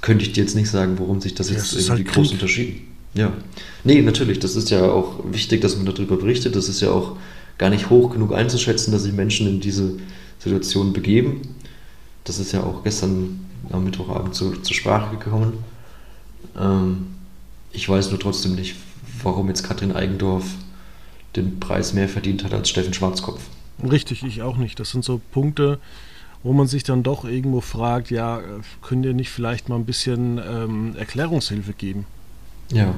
[0.01, 2.33] könnte ich dir jetzt nicht sagen, warum sich das Ja, jetzt irgendwie halt groß Krieg.
[2.33, 2.81] unterschieden.
[3.13, 3.31] Ja.
[3.83, 6.55] Nee, natürlich, das ist ja auch wichtig, dass man darüber berichtet.
[6.55, 7.15] Das ist ja auch
[7.57, 9.93] gar nicht hoch genug einzuschätzen, dass sich Menschen in diese
[10.39, 11.41] Situation begeben.
[12.23, 15.53] Das ist ja auch gestern am Mittwochabend zu, zur Sprache gekommen.
[16.59, 17.07] Ähm,
[17.71, 18.75] ich weiß nur trotzdem nicht,
[19.21, 20.45] warum jetzt Katrin Eigendorf
[21.35, 23.41] den Preis mehr verdient hat als Steffen Schwarzkopf.
[23.89, 24.79] Richtig, ich auch nicht.
[24.79, 25.79] Das sind so Punkte,
[26.43, 28.41] wo man sich dann doch irgendwo fragt, ja,
[28.81, 32.05] könnt ihr nicht vielleicht mal ein bisschen ähm, Erklärungshilfe geben?
[32.71, 32.93] Ja.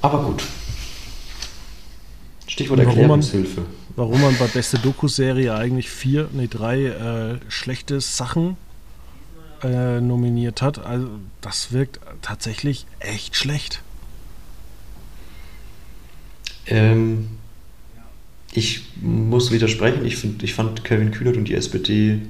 [0.00, 0.42] Aber gut.
[2.46, 3.62] Stichwort Warum man- Erklärungshilfe.
[3.94, 8.56] Warum man bei beste Doku-Serie eigentlich vier, nee, drei äh, schlechte Sachen
[9.62, 10.78] äh, nominiert hat.
[10.78, 11.08] Also
[11.42, 13.82] das wirkt tatsächlich echt schlecht.
[16.66, 17.28] Ähm,
[18.52, 20.04] ich muss widersprechen.
[20.04, 22.20] Ich, find, ich fand Kevin Kühnert und die SPD,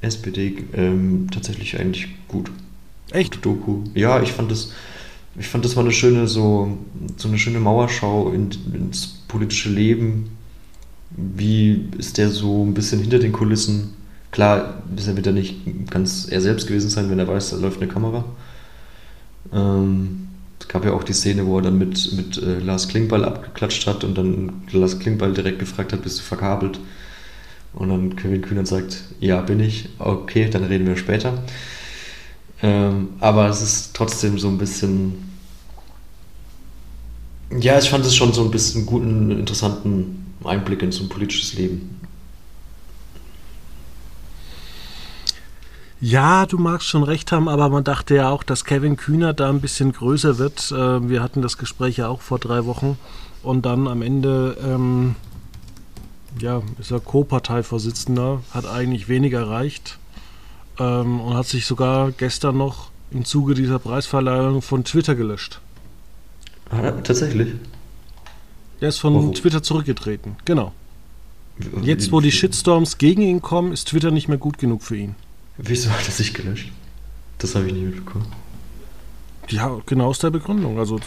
[0.00, 2.50] SPD ähm, tatsächlich eigentlich gut.
[3.10, 3.44] Echt?
[3.44, 3.84] Doku.
[3.94, 4.72] Ja, ich fand das,
[5.38, 6.76] ich fand das war eine schöne, so,
[7.16, 10.30] so eine schöne Mauerschau in, ins politische Leben.
[11.10, 13.94] Wie ist der so ein bisschen hinter den Kulissen?
[14.32, 15.56] Klar, bisher wird er nicht
[15.88, 18.24] ganz er selbst gewesen sein, wenn er weiß, da läuft eine Kamera.
[19.52, 20.25] Ähm,
[20.66, 23.86] es gab ja auch die Szene, wo er dann mit, mit äh, Lars Klingbeil abgeklatscht
[23.86, 26.80] hat und dann Lars Klingbeil direkt gefragt hat, bist du verkabelt?
[27.72, 29.88] Und dann Kevin Kühnert sagt, ja, bin ich.
[29.98, 31.44] Okay, dann reden wir später.
[32.62, 35.30] Ähm, aber es ist trotzdem so ein bisschen.
[37.60, 41.54] Ja, ich fand es schon so ein bisschen guten, interessanten Einblick in so ein politisches
[41.54, 42.00] Leben.
[46.00, 49.48] Ja, du magst schon recht haben, aber man dachte ja auch, dass Kevin Kühner da
[49.48, 50.70] ein bisschen größer wird.
[50.70, 52.98] Äh, wir hatten das Gespräch ja auch vor drei Wochen.
[53.42, 55.14] Und dann am Ende, ähm,
[56.40, 59.98] ja, ist er Co-Parteivorsitzender, hat eigentlich weniger erreicht
[60.78, 65.60] ähm, und hat sich sogar gestern noch im Zuge dieser Preisverleihung von Twitter gelöscht.
[66.70, 67.54] Ah, tatsächlich.
[68.80, 69.34] Er ist von Warum?
[69.34, 70.36] Twitter zurückgetreten.
[70.44, 70.72] Genau.
[71.80, 75.14] Jetzt, wo die Shitstorms gegen ihn kommen, ist Twitter nicht mehr gut genug für ihn.
[75.58, 76.70] Wieso hat er sich gelöscht?
[77.38, 78.26] Das habe ich nicht mitbekommen.
[79.48, 80.78] Ja, genau aus der Begründung.
[80.78, 80.98] Also,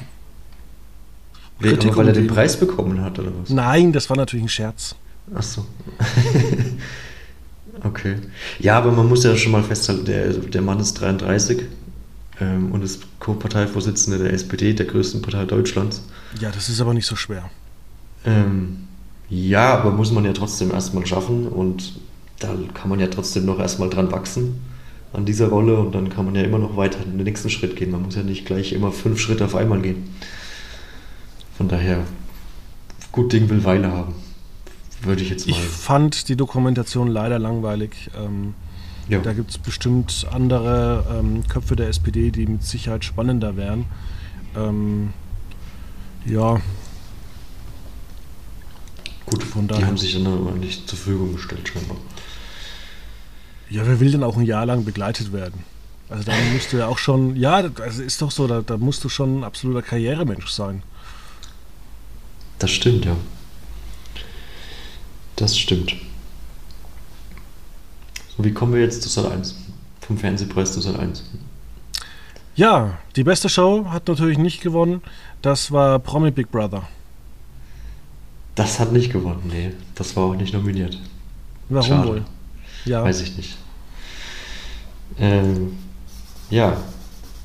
[1.59, 3.49] Weil, Kritik weil er den Preis bekommen hat, oder was?
[3.49, 4.95] nein, das war natürlich ein Scherz.
[5.35, 5.65] Ach so.
[7.83, 8.15] okay.
[8.59, 11.63] Ja, aber man muss ja schon mal festhalten, der, der Mann ist 33
[12.39, 16.01] ähm, und ist Co-Parteivorsitzender der SPD, der größten Partei Deutschlands.
[16.39, 17.49] Ja, das ist aber nicht so schwer.
[18.25, 18.87] Ähm,
[19.29, 21.99] ja, aber muss man ja trotzdem erstmal schaffen und
[22.39, 24.61] da kann man ja trotzdem noch erstmal dran wachsen
[25.13, 27.91] an dieser Rolle und dann kann man ja immer noch weiter den nächsten Schritt gehen.
[27.91, 30.13] Man muss ja nicht gleich immer fünf Schritte auf einmal gehen.
[31.57, 32.03] Von daher,
[33.11, 34.13] gut Ding will Weile haben.
[35.01, 35.51] Würde ich jetzt mal.
[35.55, 38.09] Ich fand die Dokumentation leider langweilig.
[38.17, 38.53] Ähm,
[39.07, 39.19] ja.
[39.19, 43.85] da gibt es bestimmt andere ähm, Köpfe der SPD, die mit Sicherheit spannender wären.
[44.55, 45.13] Ähm,
[46.25, 46.61] ja,
[49.25, 51.97] Gut, Von die daher- haben sich dann aber nicht zur Verfügung gestellt, scheinbar.
[53.69, 55.63] Ja, wer will denn auch ein Jahr lang begleitet werden?
[56.09, 59.03] Also da musst du ja auch schon, ja, das ist doch so, da, da musst
[59.03, 60.81] du schon ein absoluter Karrieremensch sein.
[62.57, 63.15] Das stimmt, ja.
[65.35, 65.95] Das stimmt.
[68.35, 69.55] So, wie kommen wir jetzt zu Sat 1?
[70.01, 71.23] Vom Fernsehpreis zu Sat 1.
[72.55, 75.01] Ja, die beste Show hat natürlich nicht gewonnen.
[75.41, 76.83] Das war Promi Big Brother.
[78.55, 79.71] Das hat nicht gewonnen, nee.
[79.95, 80.99] Das war auch nicht nominiert.
[81.69, 82.07] Warum Schade.
[82.07, 82.25] wohl?
[82.85, 83.03] Ja.
[83.03, 83.57] Weiß ich nicht.
[85.19, 85.77] Ähm,
[86.49, 86.77] ja,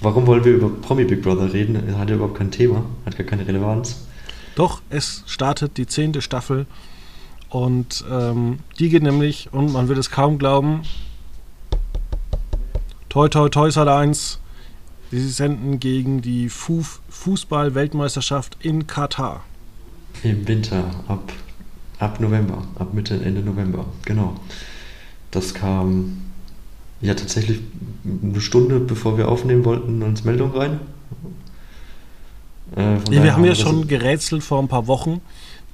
[0.01, 1.99] warum wollen wir über Promi Big Brother reden?
[1.99, 3.97] Hat ja überhaupt kein Thema, hat gar keine Relevanz.
[4.55, 6.66] Doch, es startet die zehnte Staffel
[7.49, 10.83] und ähm, die geht nämlich, und man wird es kaum glauben,
[13.09, 14.40] Toi Toi Toi Sat 1,
[15.11, 19.44] sie senden gegen die Fu Fußball-Weltmeisterschaft in Katar.
[20.25, 21.33] Im Winter, ab,
[21.99, 24.40] ab November, ab Mitte, Ende November, genau.
[25.35, 26.23] Das kam
[27.01, 27.61] ja tatsächlich
[28.05, 30.81] eine Stunde bevor wir aufnehmen wollten, uns Meldung rein.
[32.77, 35.20] Äh, Ja, wir haben ja schon gerätselt vor ein paar Wochen,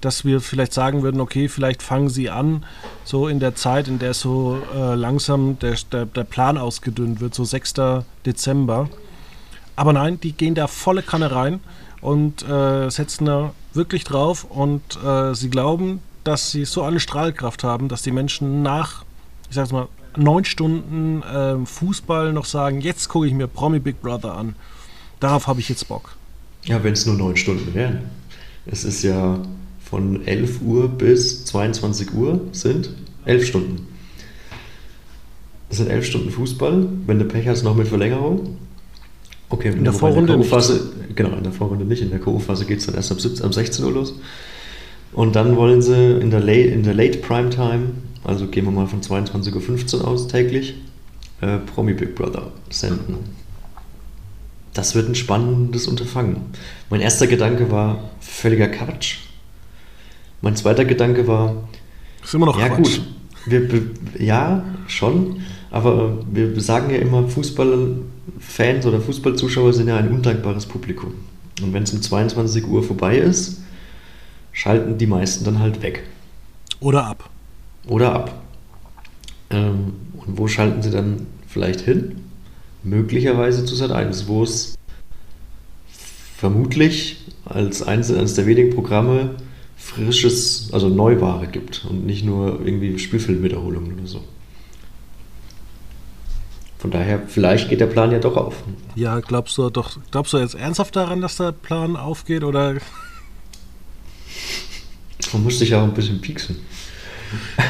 [0.00, 2.64] dass wir vielleicht sagen würden, okay, vielleicht fangen sie an,
[3.04, 7.34] so in der Zeit, in der so äh, langsam der, der, der Plan ausgedünnt wird,
[7.34, 7.74] so 6.
[8.24, 8.88] Dezember.
[9.76, 11.60] Aber nein, die gehen da volle Kanne rein
[12.00, 17.62] und äh, setzen da wirklich drauf und äh, sie glauben, dass sie so eine Strahlkraft
[17.62, 19.04] haben, dass die Menschen nach,
[19.50, 24.00] ich sag's mal, neun Stunden äh, Fußball noch sagen, jetzt gucke ich mir Promi Big
[24.00, 24.54] Brother an.
[25.18, 26.16] Darauf habe ich jetzt Bock.
[26.64, 28.02] Ja, wenn es nur neun Stunden wären.
[28.66, 29.38] Es ist ja
[29.84, 32.90] von 11 Uhr bis 22 Uhr sind
[33.24, 33.88] elf Stunden.
[35.68, 38.56] Es sind elf Stunden Fußball, wenn du Pech hast, noch mit Verlängerung.
[39.48, 40.50] Okay, In der Vorrunde nicht.
[40.50, 40.80] K.O.-Phase,
[41.16, 42.02] genau, in der Vorrunde nicht.
[42.02, 44.14] In der K.O.-Phase geht es dann erst ab, 17, ab 16 Uhr los.
[45.12, 47.88] Und dann wollen sie in der Late, in der Late Prime Time,
[48.24, 50.74] also gehen wir mal von 22.15 Uhr aus täglich,
[51.40, 53.16] äh, Promi Big Brother senden.
[54.74, 56.36] Das wird ein spannendes Unterfangen.
[56.90, 59.18] Mein erster Gedanke war völliger Quatsch.
[60.42, 61.68] Mein zweiter Gedanke war,
[62.22, 62.98] Ist immer noch ja Quatsch.
[62.98, 63.02] gut,
[63.46, 70.66] wir, ja schon, aber wir sagen ja immer, Fußballfans oder Fußballzuschauer sind ja ein undankbares
[70.66, 71.14] Publikum.
[71.62, 73.60] Und wenn es um 22 Uhr vorbei ist,
[74.52, 76.04] schalten die meisten dann halt weg
[76.80, 77.28] Oder ab.
[77.86, 78.42] Oder ab.
[79.50, 82.16] Ähm, und wo schalten sie dann vielleicht hin?
[82.82, 84.76] Möglicherweise zu Sat 1, wo es
[86.36, 89.36] vermutlich als eines, eines der wenigen Programme
[89.76, 94.24] frisches, also Neuware gibt und nicht nur irgendwie Spielfilmwiederholungen oder so.
[96.78, 98.54] Von daher, vielleicht geht der Plan ja doch auf.
[98.94, 102.76] Ja, glaubst du doch, glaubst du jetzt ernsthaft daran, dass der Plan aufgeht oder
[105.32, 106.56] Man muss sich ja auch ein bisschen pieksen.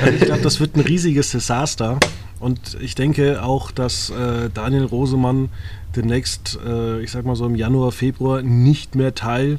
[0.02, 1.98] Also ich glaube, das wird ein riesiges Desaster.
[2.38, 5.50] Und ich denke auch, dass äh, Daniel Rosemann
[5.94, 9.58] demnächst, äh, ich sag mal so im Januar, Februar, nicht mehr Teil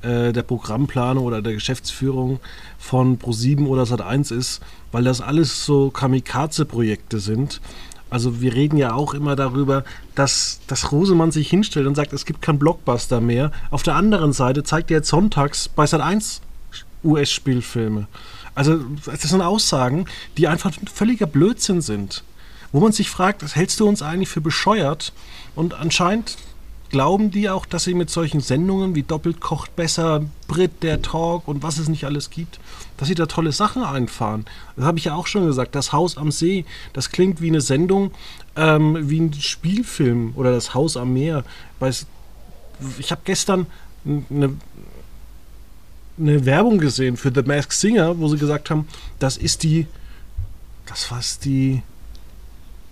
[0.00, 2.40] äh, der Programmplanung oder der Geschäftsführung
[2.78, 4.60] von Pro7 oder Sat1 ist,
[4.92, 7.60] weil das alles so Kamikaze-Projekte sind.
[8.08, 9.84] Also wir reden ja auch immer darüber,
[10.14, 13.52] dass, dass Rosemann sich hinstellt und sagt, es gibt keinen Blockbuster mehr.
[13.70, 16.40] Auf der anderen Seite zeigt er jetzt sonntags bei Sat1
[17.04, 18.06] US-Spielfilme.
[18.54, 22.22] Also das sind Aussagen, die einfach völliger Blödsinn sind.
[22.72, 25.12] wo man sich fragt, hältst du uns eigentlich für bescheuert?
[25.54, 26.38] Und anscheinend
[26.92, 31.48] glauben die auch, dass sie mit solchen Sendungen wie Doppelt kocht besser, Brit, der Talk
[31.48, 32.60] und was es nicht alles gibt,
[32.98, 34.44] dass sie da tolle Sachen einfahren.
[34.76, 35.74] Das habe ich ja auch schon gesagt.
[35.74, 38.12] Das Haus am See, das klingt wie eine Sendung,
[38.56, 41.44] ähm, wie ein Spielfilm oder das Haus am Meer.
[42.98, 43.66] Ich habe gestern
[44.04, 44.56] eine,
[46.18, 48.86] eine Werbung gesehen für The Masked Singer, wo sie gesagt haben,
[49.18, 49.86] das ist die,
[50.86, 51.82] das war's die,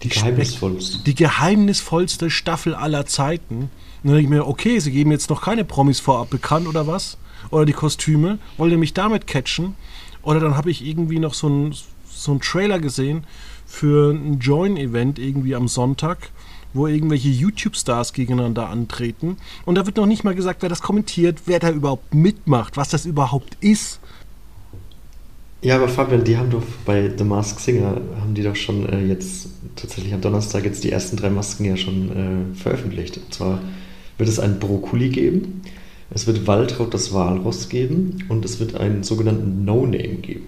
[0.02, 0.98] Die geheimnisvollste.
[1.04, 3.54] die geheimnisvollste Staffel aller Zeiten.
[3.54, 3.70] Und
[4.04, 7.18] dann denke ich mir, okay, sie geben jetzt noch keine Promis vorab bekannt oder was?
[7.50, 9.74] Oder die Kostüme, wollen die mich damit catchen?
[10.22, 11.74] Oder dann habe ich irgendwie noch so einen
[12.12, 13.24] so einen Trailer gesehen
[13.66, 16.30] für ein Join-Event irgendwie am Sonntag,
[16.72, 19.36] wo irgendwelche YouTube-Stars gegeneinander antreten.
[19.64, 22.88] Und da wird noch nicht mal gesagt, wer das kommentiert, wer da überhaupt mitmacht, was
[22.88, 24.00] das überhaupt ist.
[25.62, 29.04] Ja, aber Fabian, die haben doch bei The Masked Singer, haben die doch schon äh,
[29.04, 33.18] jetzt tatsächlich am Donnerstag jetzt die ersten drei Masken ja schon äh, veröffentlicht.
[33.18, 33.60] Und zwar
[34.16, 35.62] wird es einen Brokkoli geben,
[36.10, 40.46] es wird Waltraud das Walross geben und es wird einen sogenannten No-Name geben.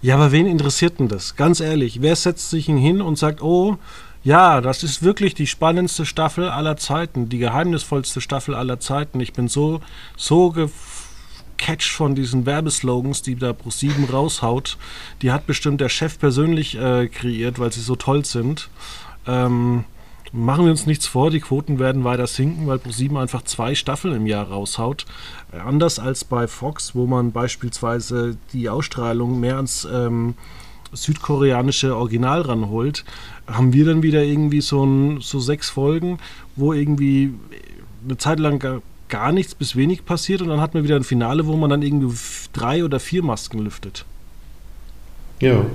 [0.00, 1.36] Ja, aber wen interessiert denn das?
[1.36, 3.76] Ganz ehrlich, wer setzt sich hin und sagt, oh,
[4.24, 9.18] ja, das ist wirklich die spannendste Staffel aller Zeiten, die geheimnisvollste Staffel aller Zeiten.
[9.18, 9.80] Ich bin so,
[10.16, 14.78] so gecatcht von diesen Werbeslogans, die da Pro7 raushaut.
[15.22, 18.68] Die hat bestimmt der Chef persönlich äh, kreiert, weil sie so toll sind.
[19.26, 19.84] Ähm,
[20.32, 24.14] machen wir uns nichts vor, die Quoten werden weiter sinken, weil Pro7 einfach zwei Staffeln
[24.14, 25.04] im Jahr raushaut.
[25.52, 30.34] Äh, anders als bei Fox, wo man beispielsweise die Ausstrahlung mehr ans ähm,
[30.92, 33.04] südkoreanische Original ranholt,
[33.46, 36.18] haben wir dann wieder irgendwie so, ein, so sechs Folgen,
[36.56, 37.32] wo irgendwie
[38.04, 41.04] eine Zeit lang gar, gar nichts bis wenig passiert und dann hat man wieder ein
[41.04, 42.14] Finale, wo man dann irgendwie
[42.52, 44.04] drei oder vier Masken lüftet.
[45.40, 45.66] Ja.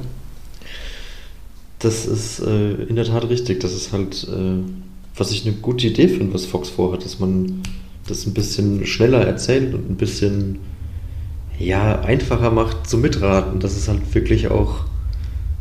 [1.80, 3.60] Das ist äh, in der Tat richtig.
[3.60, 4.64] Das ist halt, äh,
[5.16, 7.62] was ich eine gute Idee finde, was Fox vorhat, dass man
[8.08, 10.60] das ein bisschen schneller erzählt und ein bisschen
[11.60, 14.86] ja, einfacher macht zum Mitraten, dass es halt wirklich auch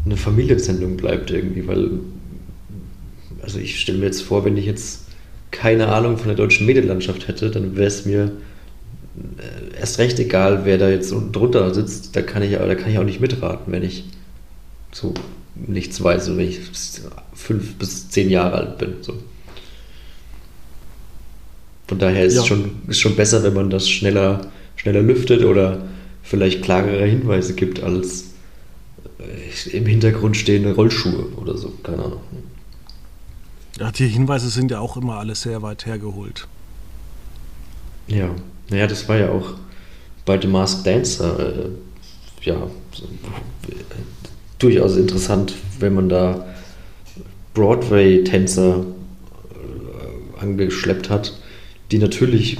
[0.07, 1.91] eine Familiensendung bleibt irgendwie, weil
[3.43, 5.03] also ich stelle mir jetzt vor, wenn ich jetzt
[5.51, 8.33] keine Ahnung von der deutschen Medienlandschaft hätte, dann wäre es mir
[9.39, 12.15] äh, erst recht egal, wer da jetzt unten drunter sitzt.
[12.17, 14.05] Da kann ich, da kann ich auch nicht mitraten, wenn ich
[14.93, 15.15] so
[15.55, 16.61] nichts weiß und wenn ich
[17.35, 18.95] fünf bis zehn Jahre alt bin.
[19.01, 19.15] So.
[21.89, 22.41] Von daher ist Ja.
[22.43, 24.41] es schon, ist schon besser, wenn man das schneller,
[24.77, 25.85] schneller lüftet oder
[26.23, 28.35] vielleicht klarere Hinweise gibt als
[29.73, 31.73] im Hintergrund stehende Rollschuhe oder so.
[31.83, 32.21] Keine Ahnung.
[33.79, 36.47] Ja, die Hinweise sind ja auch immer alle sehr weit hergeholt.
[38.09, 38.31] Ja,
[38.71, 39.55] naja, das war ja auch
[40.25, 41.69] bei The Masked Dancer äh,
[42.43, 43.75] ja äh,
[44.59, 46.47] durchaus interessant, wenn man da
[47.55, 51.39] Broadway-Tänzer äh, angeschleppt hat,
[51.91, 52.59] die natürlich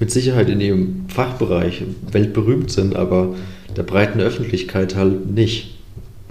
[0.00, 3.34] mit Sicherheit in ihrem Fachbereich weltberühmt sind, aber
[3.76, 5.73] der breiten Öffentlichkeit halt nicht.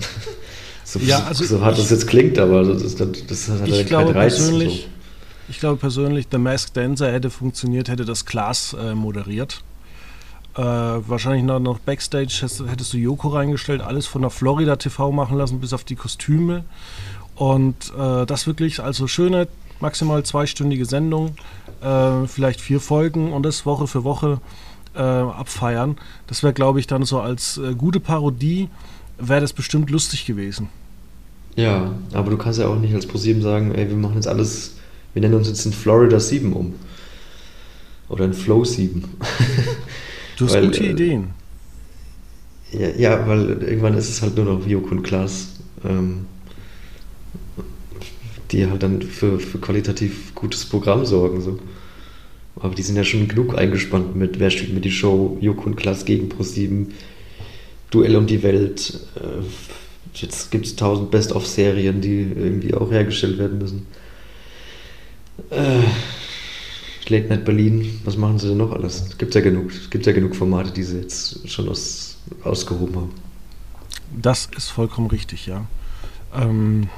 [0.83, 3.73] so, Ja, also so hart ich- das jetzt klingt, aber das, ist, das hat Ich
[3.75, 4.35] halt glaube Reiz.
[4.37, 5.49] persönlich, so.
[5.49, 9.61] ich glaube persönlich, The Masked Dancer hätte funktioniert, hätte das Glas äh, moderiert.
[10.55, 15.11] Äh, wahrscheinlich noch, noch Backstage hättest, hättest du Joko reingestellt, alles von der Florida TV
[15.11, 16.63] machen lassen, bis auf die Kostüme.
[17.35, 19.47] Und äh, das wirklich, also schöne,
[19.79, 21.35] maximal zweistündige Sendung,
[21.81, 24.39] äh, vielleicht vier Folgen und das Woche für Woche
[24.95, 25.97] äh, abfeiern.
[26.27, 28.69] Das wäre, glaube ich, dann so als äh, gute Parodie,
[29.17, 30.69] wäre das bestimmt lustig gewesen.
[31.55, 34.75] Ja, aber du kannst ja auch nicht als ProSieben sagen, ey, wir machen jetzt alles,
[35.13, 36.73] wir nennen uns jetzt in Florida 7 um.
[38.09, 39.03] Oder in Flow 7.
[40.37, 41.27] Du hast Weil, gute äh, Ideen.
[42.71, 46.25] ja, ja, weil irgendwann ist es halt nur noch Joko und Klaas, ähm,
[48.51, 51.39] die halt dann für, für qualitativ gutes Programm sorgen.
[51.41, 51.59] So.
[52.55, 55.75] Aber die sind ja schon genug eingespannt mit Wer steht mit die Show, Joko und
[55.75, 56.93] Klaas gegen ProSieben,
[57.93, 58.99] Duell um die Welt.
[59.15, 59.43] Äh,
[60.15, 63.85] jetzt gibt es tausend Best-of-Serien, die irgendwie auch hergestellt werden müssen.
[65.51, 65.83] Äh,
[67.09, 69.09] Late Night Berlin, was machen sie denn noch alles?
[69.09, 72.95] Es gibt ja genug, es gibt ja genug Formate, die sie jetzt schon aus, ausgehoben
[72.95, 73.11] haben.
[74.19, 75.65] Das ist vollkommen richtig, ja.
[76.33, 76.89] Ähm,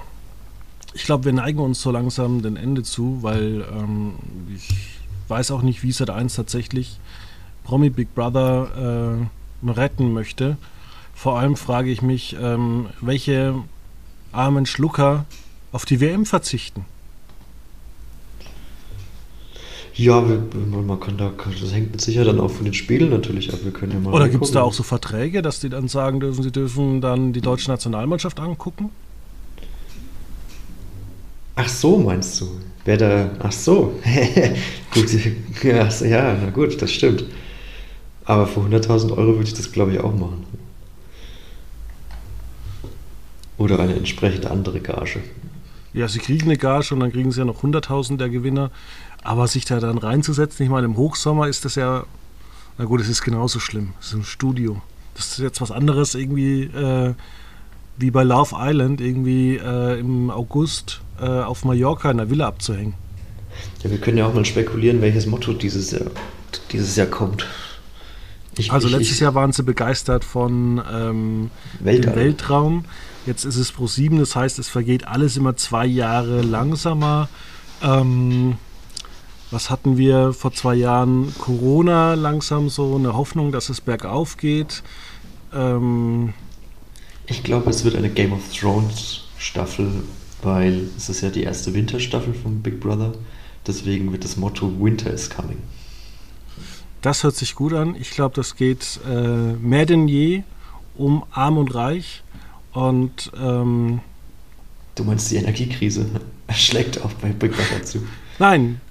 [0.94, 4.14] ich glaube, wir neigen uns so langsam dem Ende zu, weil ähm,
[4.54, 4.70] ich
[5.28, 7.00] weiß auch nicht, wie Sat 1 tatsächlich
[7.66, 9.28] Promi Big Brother
[9.64, 10.58] äh, retten möchte.
[11.16, 13.56] Vor allem frage ich mich, ähm, welche
[14.34, 15.26] armen Schlucker
[15.72, 16.86] auf die WM verzichten.
[19.96, 23.60] Ja, man kann da, das hängt mit Sicherheit dann auch von den Spielen natürlich ab.
[23.64, 26.20] Wir können ja mal Oder gibt es da auch so Verträge, dass die dann sagen
[26.20, 28.90] dürfen, sie dürfen dann die deutsche Nationalmannschaft angucken?
[31.56, 32.50] Ach so, meinst du?
[32.84, 33.30] Wer da.
[33.40, 33.94] Ach so.
[34.94, 35.08] gut,
[35.64, 37.24] ja, ja, na gut, das stimmt.
[38.26, 40.46] Aber für 100.000 Euro würde ich das, glaube ich, auch machen.
[43.58, 45.22] Oder eine entsprechende andere Gage.
[45.94, 48.72] Ja, sie kriegen eine Gage und dann kriegen sie ja noch 100.000 der Gewinner.
[49.24, 52.04] Aber sich da dann reinzusetzen, ich meine, im Hochsommer ist das ja,
[52.78, 53.94] na gut, es ist genauso schlimm.
[54.00, 54.82] Es ist ein Studio.
[55.16, 57.14] Das ist jetzt was anderes irgendwie äh,
[57.98, 62.94] wie bei Love Island, irgendwie äh, im August äh, auf Mallorca in der Villa abzuhängen.
[63.84, 66.12] Ja, wir können ja auch mal spekulieren, welches Motto dieses Jahr,
[66.72, 67.48] dieses Jahr kommt.
[68.58, 71.50] Ich, Also ich- letztes ich- Jahr waren sie begeistert von ähm,
[71.80, 72.14] Weltall.
[72.14, 72.86] dem Weltraum.
[73.26, 77.28] Jetzt ist es Pro 7, das heißt, es vergeht alles immer zwei Jahre langsamer.
[77.82, 78.56] Ähm,
[79.52, 81.34] was hatten wir vor zwei Jahren?
[81.40, 84.84] Corona langsam so, eine Hoffnung, dass es bergauf geht.
[85.54, 86.34] Ähm,
[87.28, 90.04] Ich glaube, es wird eine Game of Thrones Staffel,
[90.44, 93.14] weil es ist ja die erste Winterstaffel von Big Brother.
[93.66, 95.58] Deswegen wird das Motto Winter is coming.
[97.06, 97.96] Das hört sich gut an.
[98.00, 100.42] Ich glaube, das geht äh, mehr denn je
[100.96, 102.24] um Arm und Reich.
[102.74, 104.00] Und ähm,
[104.96, 106.08] Du meinst, die Energiekrise
[106.52, 108.00] schlägt auch bei Big Brother zu.
[108.40, 108.82] nein,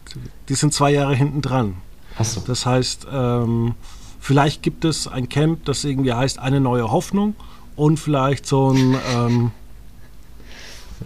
[0.48, 1.74] die sind zwei Jahre hinten dran.
[2.16, 2.40] Achso.
[2.46, 3.74] Das heißt, ähm,
[4.20, 7.34] vielleicht gibt es ein Camp, das irgendwie heißt eine neue Hoffnung
[7.74, 9.50] und vielleicht so ein ähm,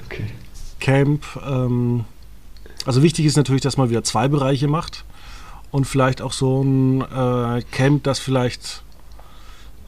[0.04, 0.24] Okay.
[0.78, 1.24] Camp.
[1.46, 2.04] Ähm,
[2.84, 5.04] also wichtig ist natürlich, dass man wieder zwei Bereiche macht
[5.70, 8.82] und vielleicht auch so ein äh, Camp, das vielleicht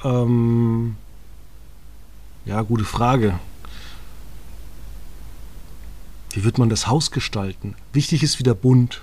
[0.04, 0.96] ähm,
[2.44, 3.38] ja, gute Frage.
[6.32, 7.74] Wie wird man das Haus gestalten?
[7.92, 9.02] Wichtig ist wieder bunt.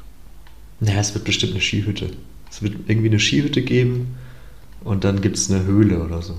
[0.79, 2.11] Naja, es wird bestimmt eine Skihütte.
[2.49, 4.15] Es wird irgendwie eine Skihütte geben
[4.83, 6.37] und dann gibt es eine Höhle oder so.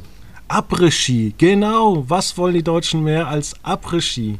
[0.48, 2.04] Après-Ski, genau.
[2.08, 4.38] Was wollen die Deutschen mehr als Après-Ski?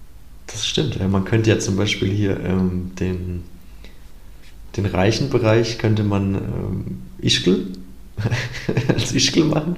[0.47, 0.95] Das stimmt.
[0.95, 3.43] Ja, man könnte ja zum Beispiel hier ähm, den,
[4.77, 7.73] den reichen Bereich könnte man ähm, Ischgl
[8.87, 9.75] als Ischgl machen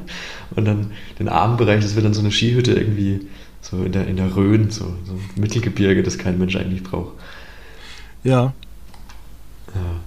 [0.55, 3.27] und dann den armen Bereich, das wird dann so eine Skihütte irgendwie
[3.61, 7.13] so in der, in der Rhön, so, so ein Mittelgebirge, das kein Mensch eigentlich braucht.
[8.23, 8.53] ja,
[9.75, 9.99] Ja.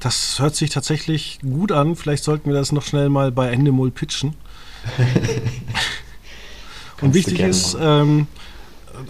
[0.00, 1.96] Das hört sich tatsächlich gut an.
[1.96, 4.34] Vielleicht sollten wir das noch schnell mal bei Endemol pitchen.
[7.00, 8.26] Und wichtig ist, ähm,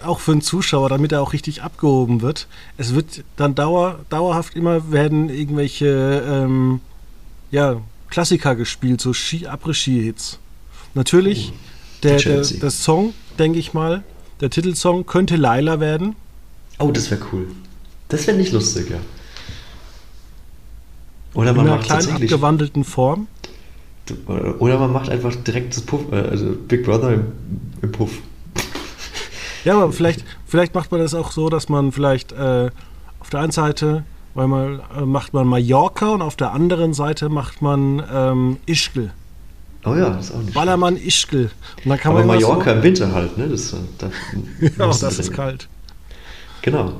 [0.03, 4.55] auch für den Zuschauer, damit er auch richtig abgehoben wird, es wird dann dauer, dauerhaft
[4.55, 6.81] immer werden irgendwelche ähm,
[7.51, 10.39] ja, Klassiker gespielt, so Ski, Après-Ski-Hits.
[10.93, 11.53] Natürlich,
[12.03, 12.59] der, der, Chelsea.
[12.59, 14.03] der Song, denke ich mal,
[14.41, 16.15] der Titelsong könnte Laila werden.
[16.77, 17.47] Oh, das wäre cool.
[18.07, 18.97] Das wäre nicht lustig, ja.
[21.33, 23.27] Oder In man einer macht kleinen abgewandelten Form.
[24.59, 27.25] Oder man macht einfach direkt das Puff, äh, also Big Brother im,
[27.81, 28.11] im Puff.
[29.65, 32.69] Ja, aber vielleicht, vielleicht macht man das auch so, dass man vielleicht äh,
[33.19, 34.03] auf der einen Seite
[34.33, 39.11] weil man, äh, macht man Mallorca und auf der anderen Seite macht man ähm, Ischgl.
[39.85, 41.49] Oh ja, das ist auch nicht Ballermann Ischgl.
[41.83, 43.47] Und dann kann Aber man Mallorca im Winter halt, ne?
[43.47, 45.67] Das, äh, da So, ja, muss das ist kalt.
[46.61, 46.93] Genau.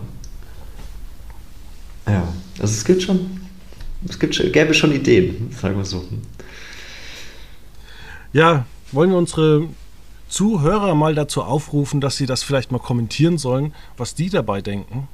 [2.07, 2.27] Ja,
[2.59, 3.38] also es gibt schon,
[4.07, 6.03] es gibt, gäbe schon Ideen, sagen wir so.
[8.31, 9.67] Ja, wollen wir unsere
[10.29, 15.07] Zuhörer mal dazu aufrufen, dass sie das vielleicht mal kommentieren sollen, was die dabei denken?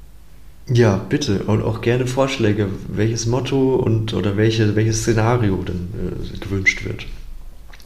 [0.68, 1.44] Ja, bitte.
[1.44, 7.06] Und auch gerne Vorschläge, welches Motto und oder welche, welches Szenario denn äh, gewünscht wird.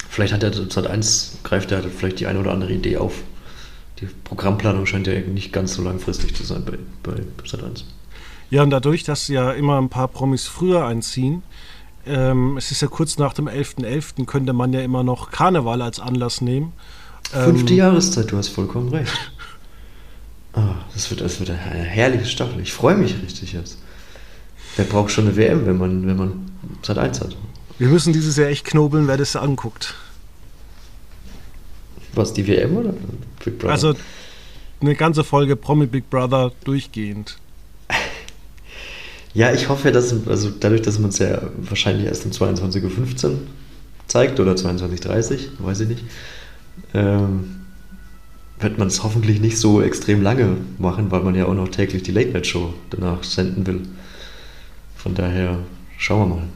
[0.09, 3.13] Vielleicht hat der Sat 1 greift er vielleicht die eine oder andere Idee auf.
[3.99, 7.85] Die Programmplanung scheint ja nicht ganz so langfristig zu sein bei, bei Sat 1.
[8.49, 11.43] Ja, und dadurch, dass ja immer ein paar Promis früher einziehen,
[12.05, 15.99] ähm, es ist ja kurz nach dem 11.11., könnte man ja immer noch Karneval als
[15.99, 16.73] Anlass nehmen.
[17.31, 19.13] Fünfte Ähm, Jahreszeit, du hast vollkommen recht.
[20.53, 22.59] Ah, das, wird, das wird eine herrliche Staffel.
[22.59, 23.77] Ich freue mich richtig jetzt.
[24.75, 27.37] Wer braucht schon eine WM, wenn man, wenn man Sat 1 hat?
[27.77, 29.93] Wir müssen dieses Jahr echt knobeln, wer das anguckt.
[32.13, 32.93] Was, die WM oder
[33.45, 33.71] Big Brother?
[33.71, 33.93] Also
[34.81, 37.37] eine ganze Folge Promi Big Brother durchgehend.
[39.33, 43.39] Ja, ich hoffe, dass, also dadurch, dass man es ja wahrscheinlich erst um 22.15 Uhr
[44.07, 46.03] zeigt oder 22.30 Uhr, weiß ich nicht,
[46.93, 47.59] ähm,
[48.59, 52.03] wird man es hoffentlich nicht so extrem lange machen, weil man ja auch noch täglich
[52.03, 53.81] die Late Night Show danach senden will.
[54.97, 55.59] Von daher
[55.97, 56.47] schauen wir mal.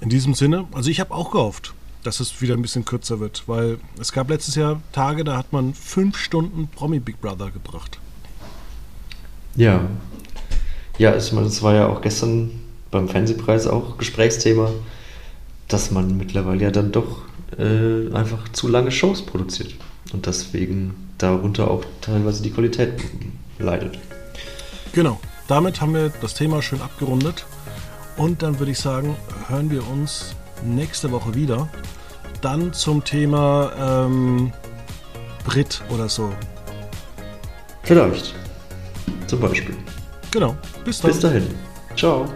[0.00, 1.72] In diesem Sinne, also ich habe auch gehofft,
[2.02, 5.52] dass es wieder ein bisschen kürzer wird, weil es gab letztes Jahr Tage, da hat
[5.52, 7.98] man fünf Stunden Promi Big Brother gebracht.
[9.56, 9.88] Ja.
[10.98, 12.50] Ja, ich meine, es war ja auch gestern
[12.90, 14.70] beim Fernsehpreis auch Gesprächsthema,
[15.68, 17.22] dass man mittlerweile ja dann doch
[17.58, 19.74] äh, einfach zu lange Shows produziert.
[20.12, 22.92] Und deswegen darunter auch teilweise die Qualität
[23.58, 23.98] leidet.
[24.92, 25.18] Genau.
[25.48, 27.44] Damit haben wir das Thema schön abgerundet.
[28.16, 29.16] Und dann würde ich sagen,
[29.48, 30.34] hören wir uns
[30.64, 31.68] nächste Woche wieder.
[32.40, 34.52] Dann zum Thema ähm,
[35.44, 36.32] Brit oder so.
[37.82, 38.34] Vielleicht.
[39.26, 39.76] Zum Beispiel.
[40.34, 40.56] Genau.
[40.84, 41.12] Bis dann.
[41.12, 41.46] Bis dahin.
[41.96, 42.26] Ciao.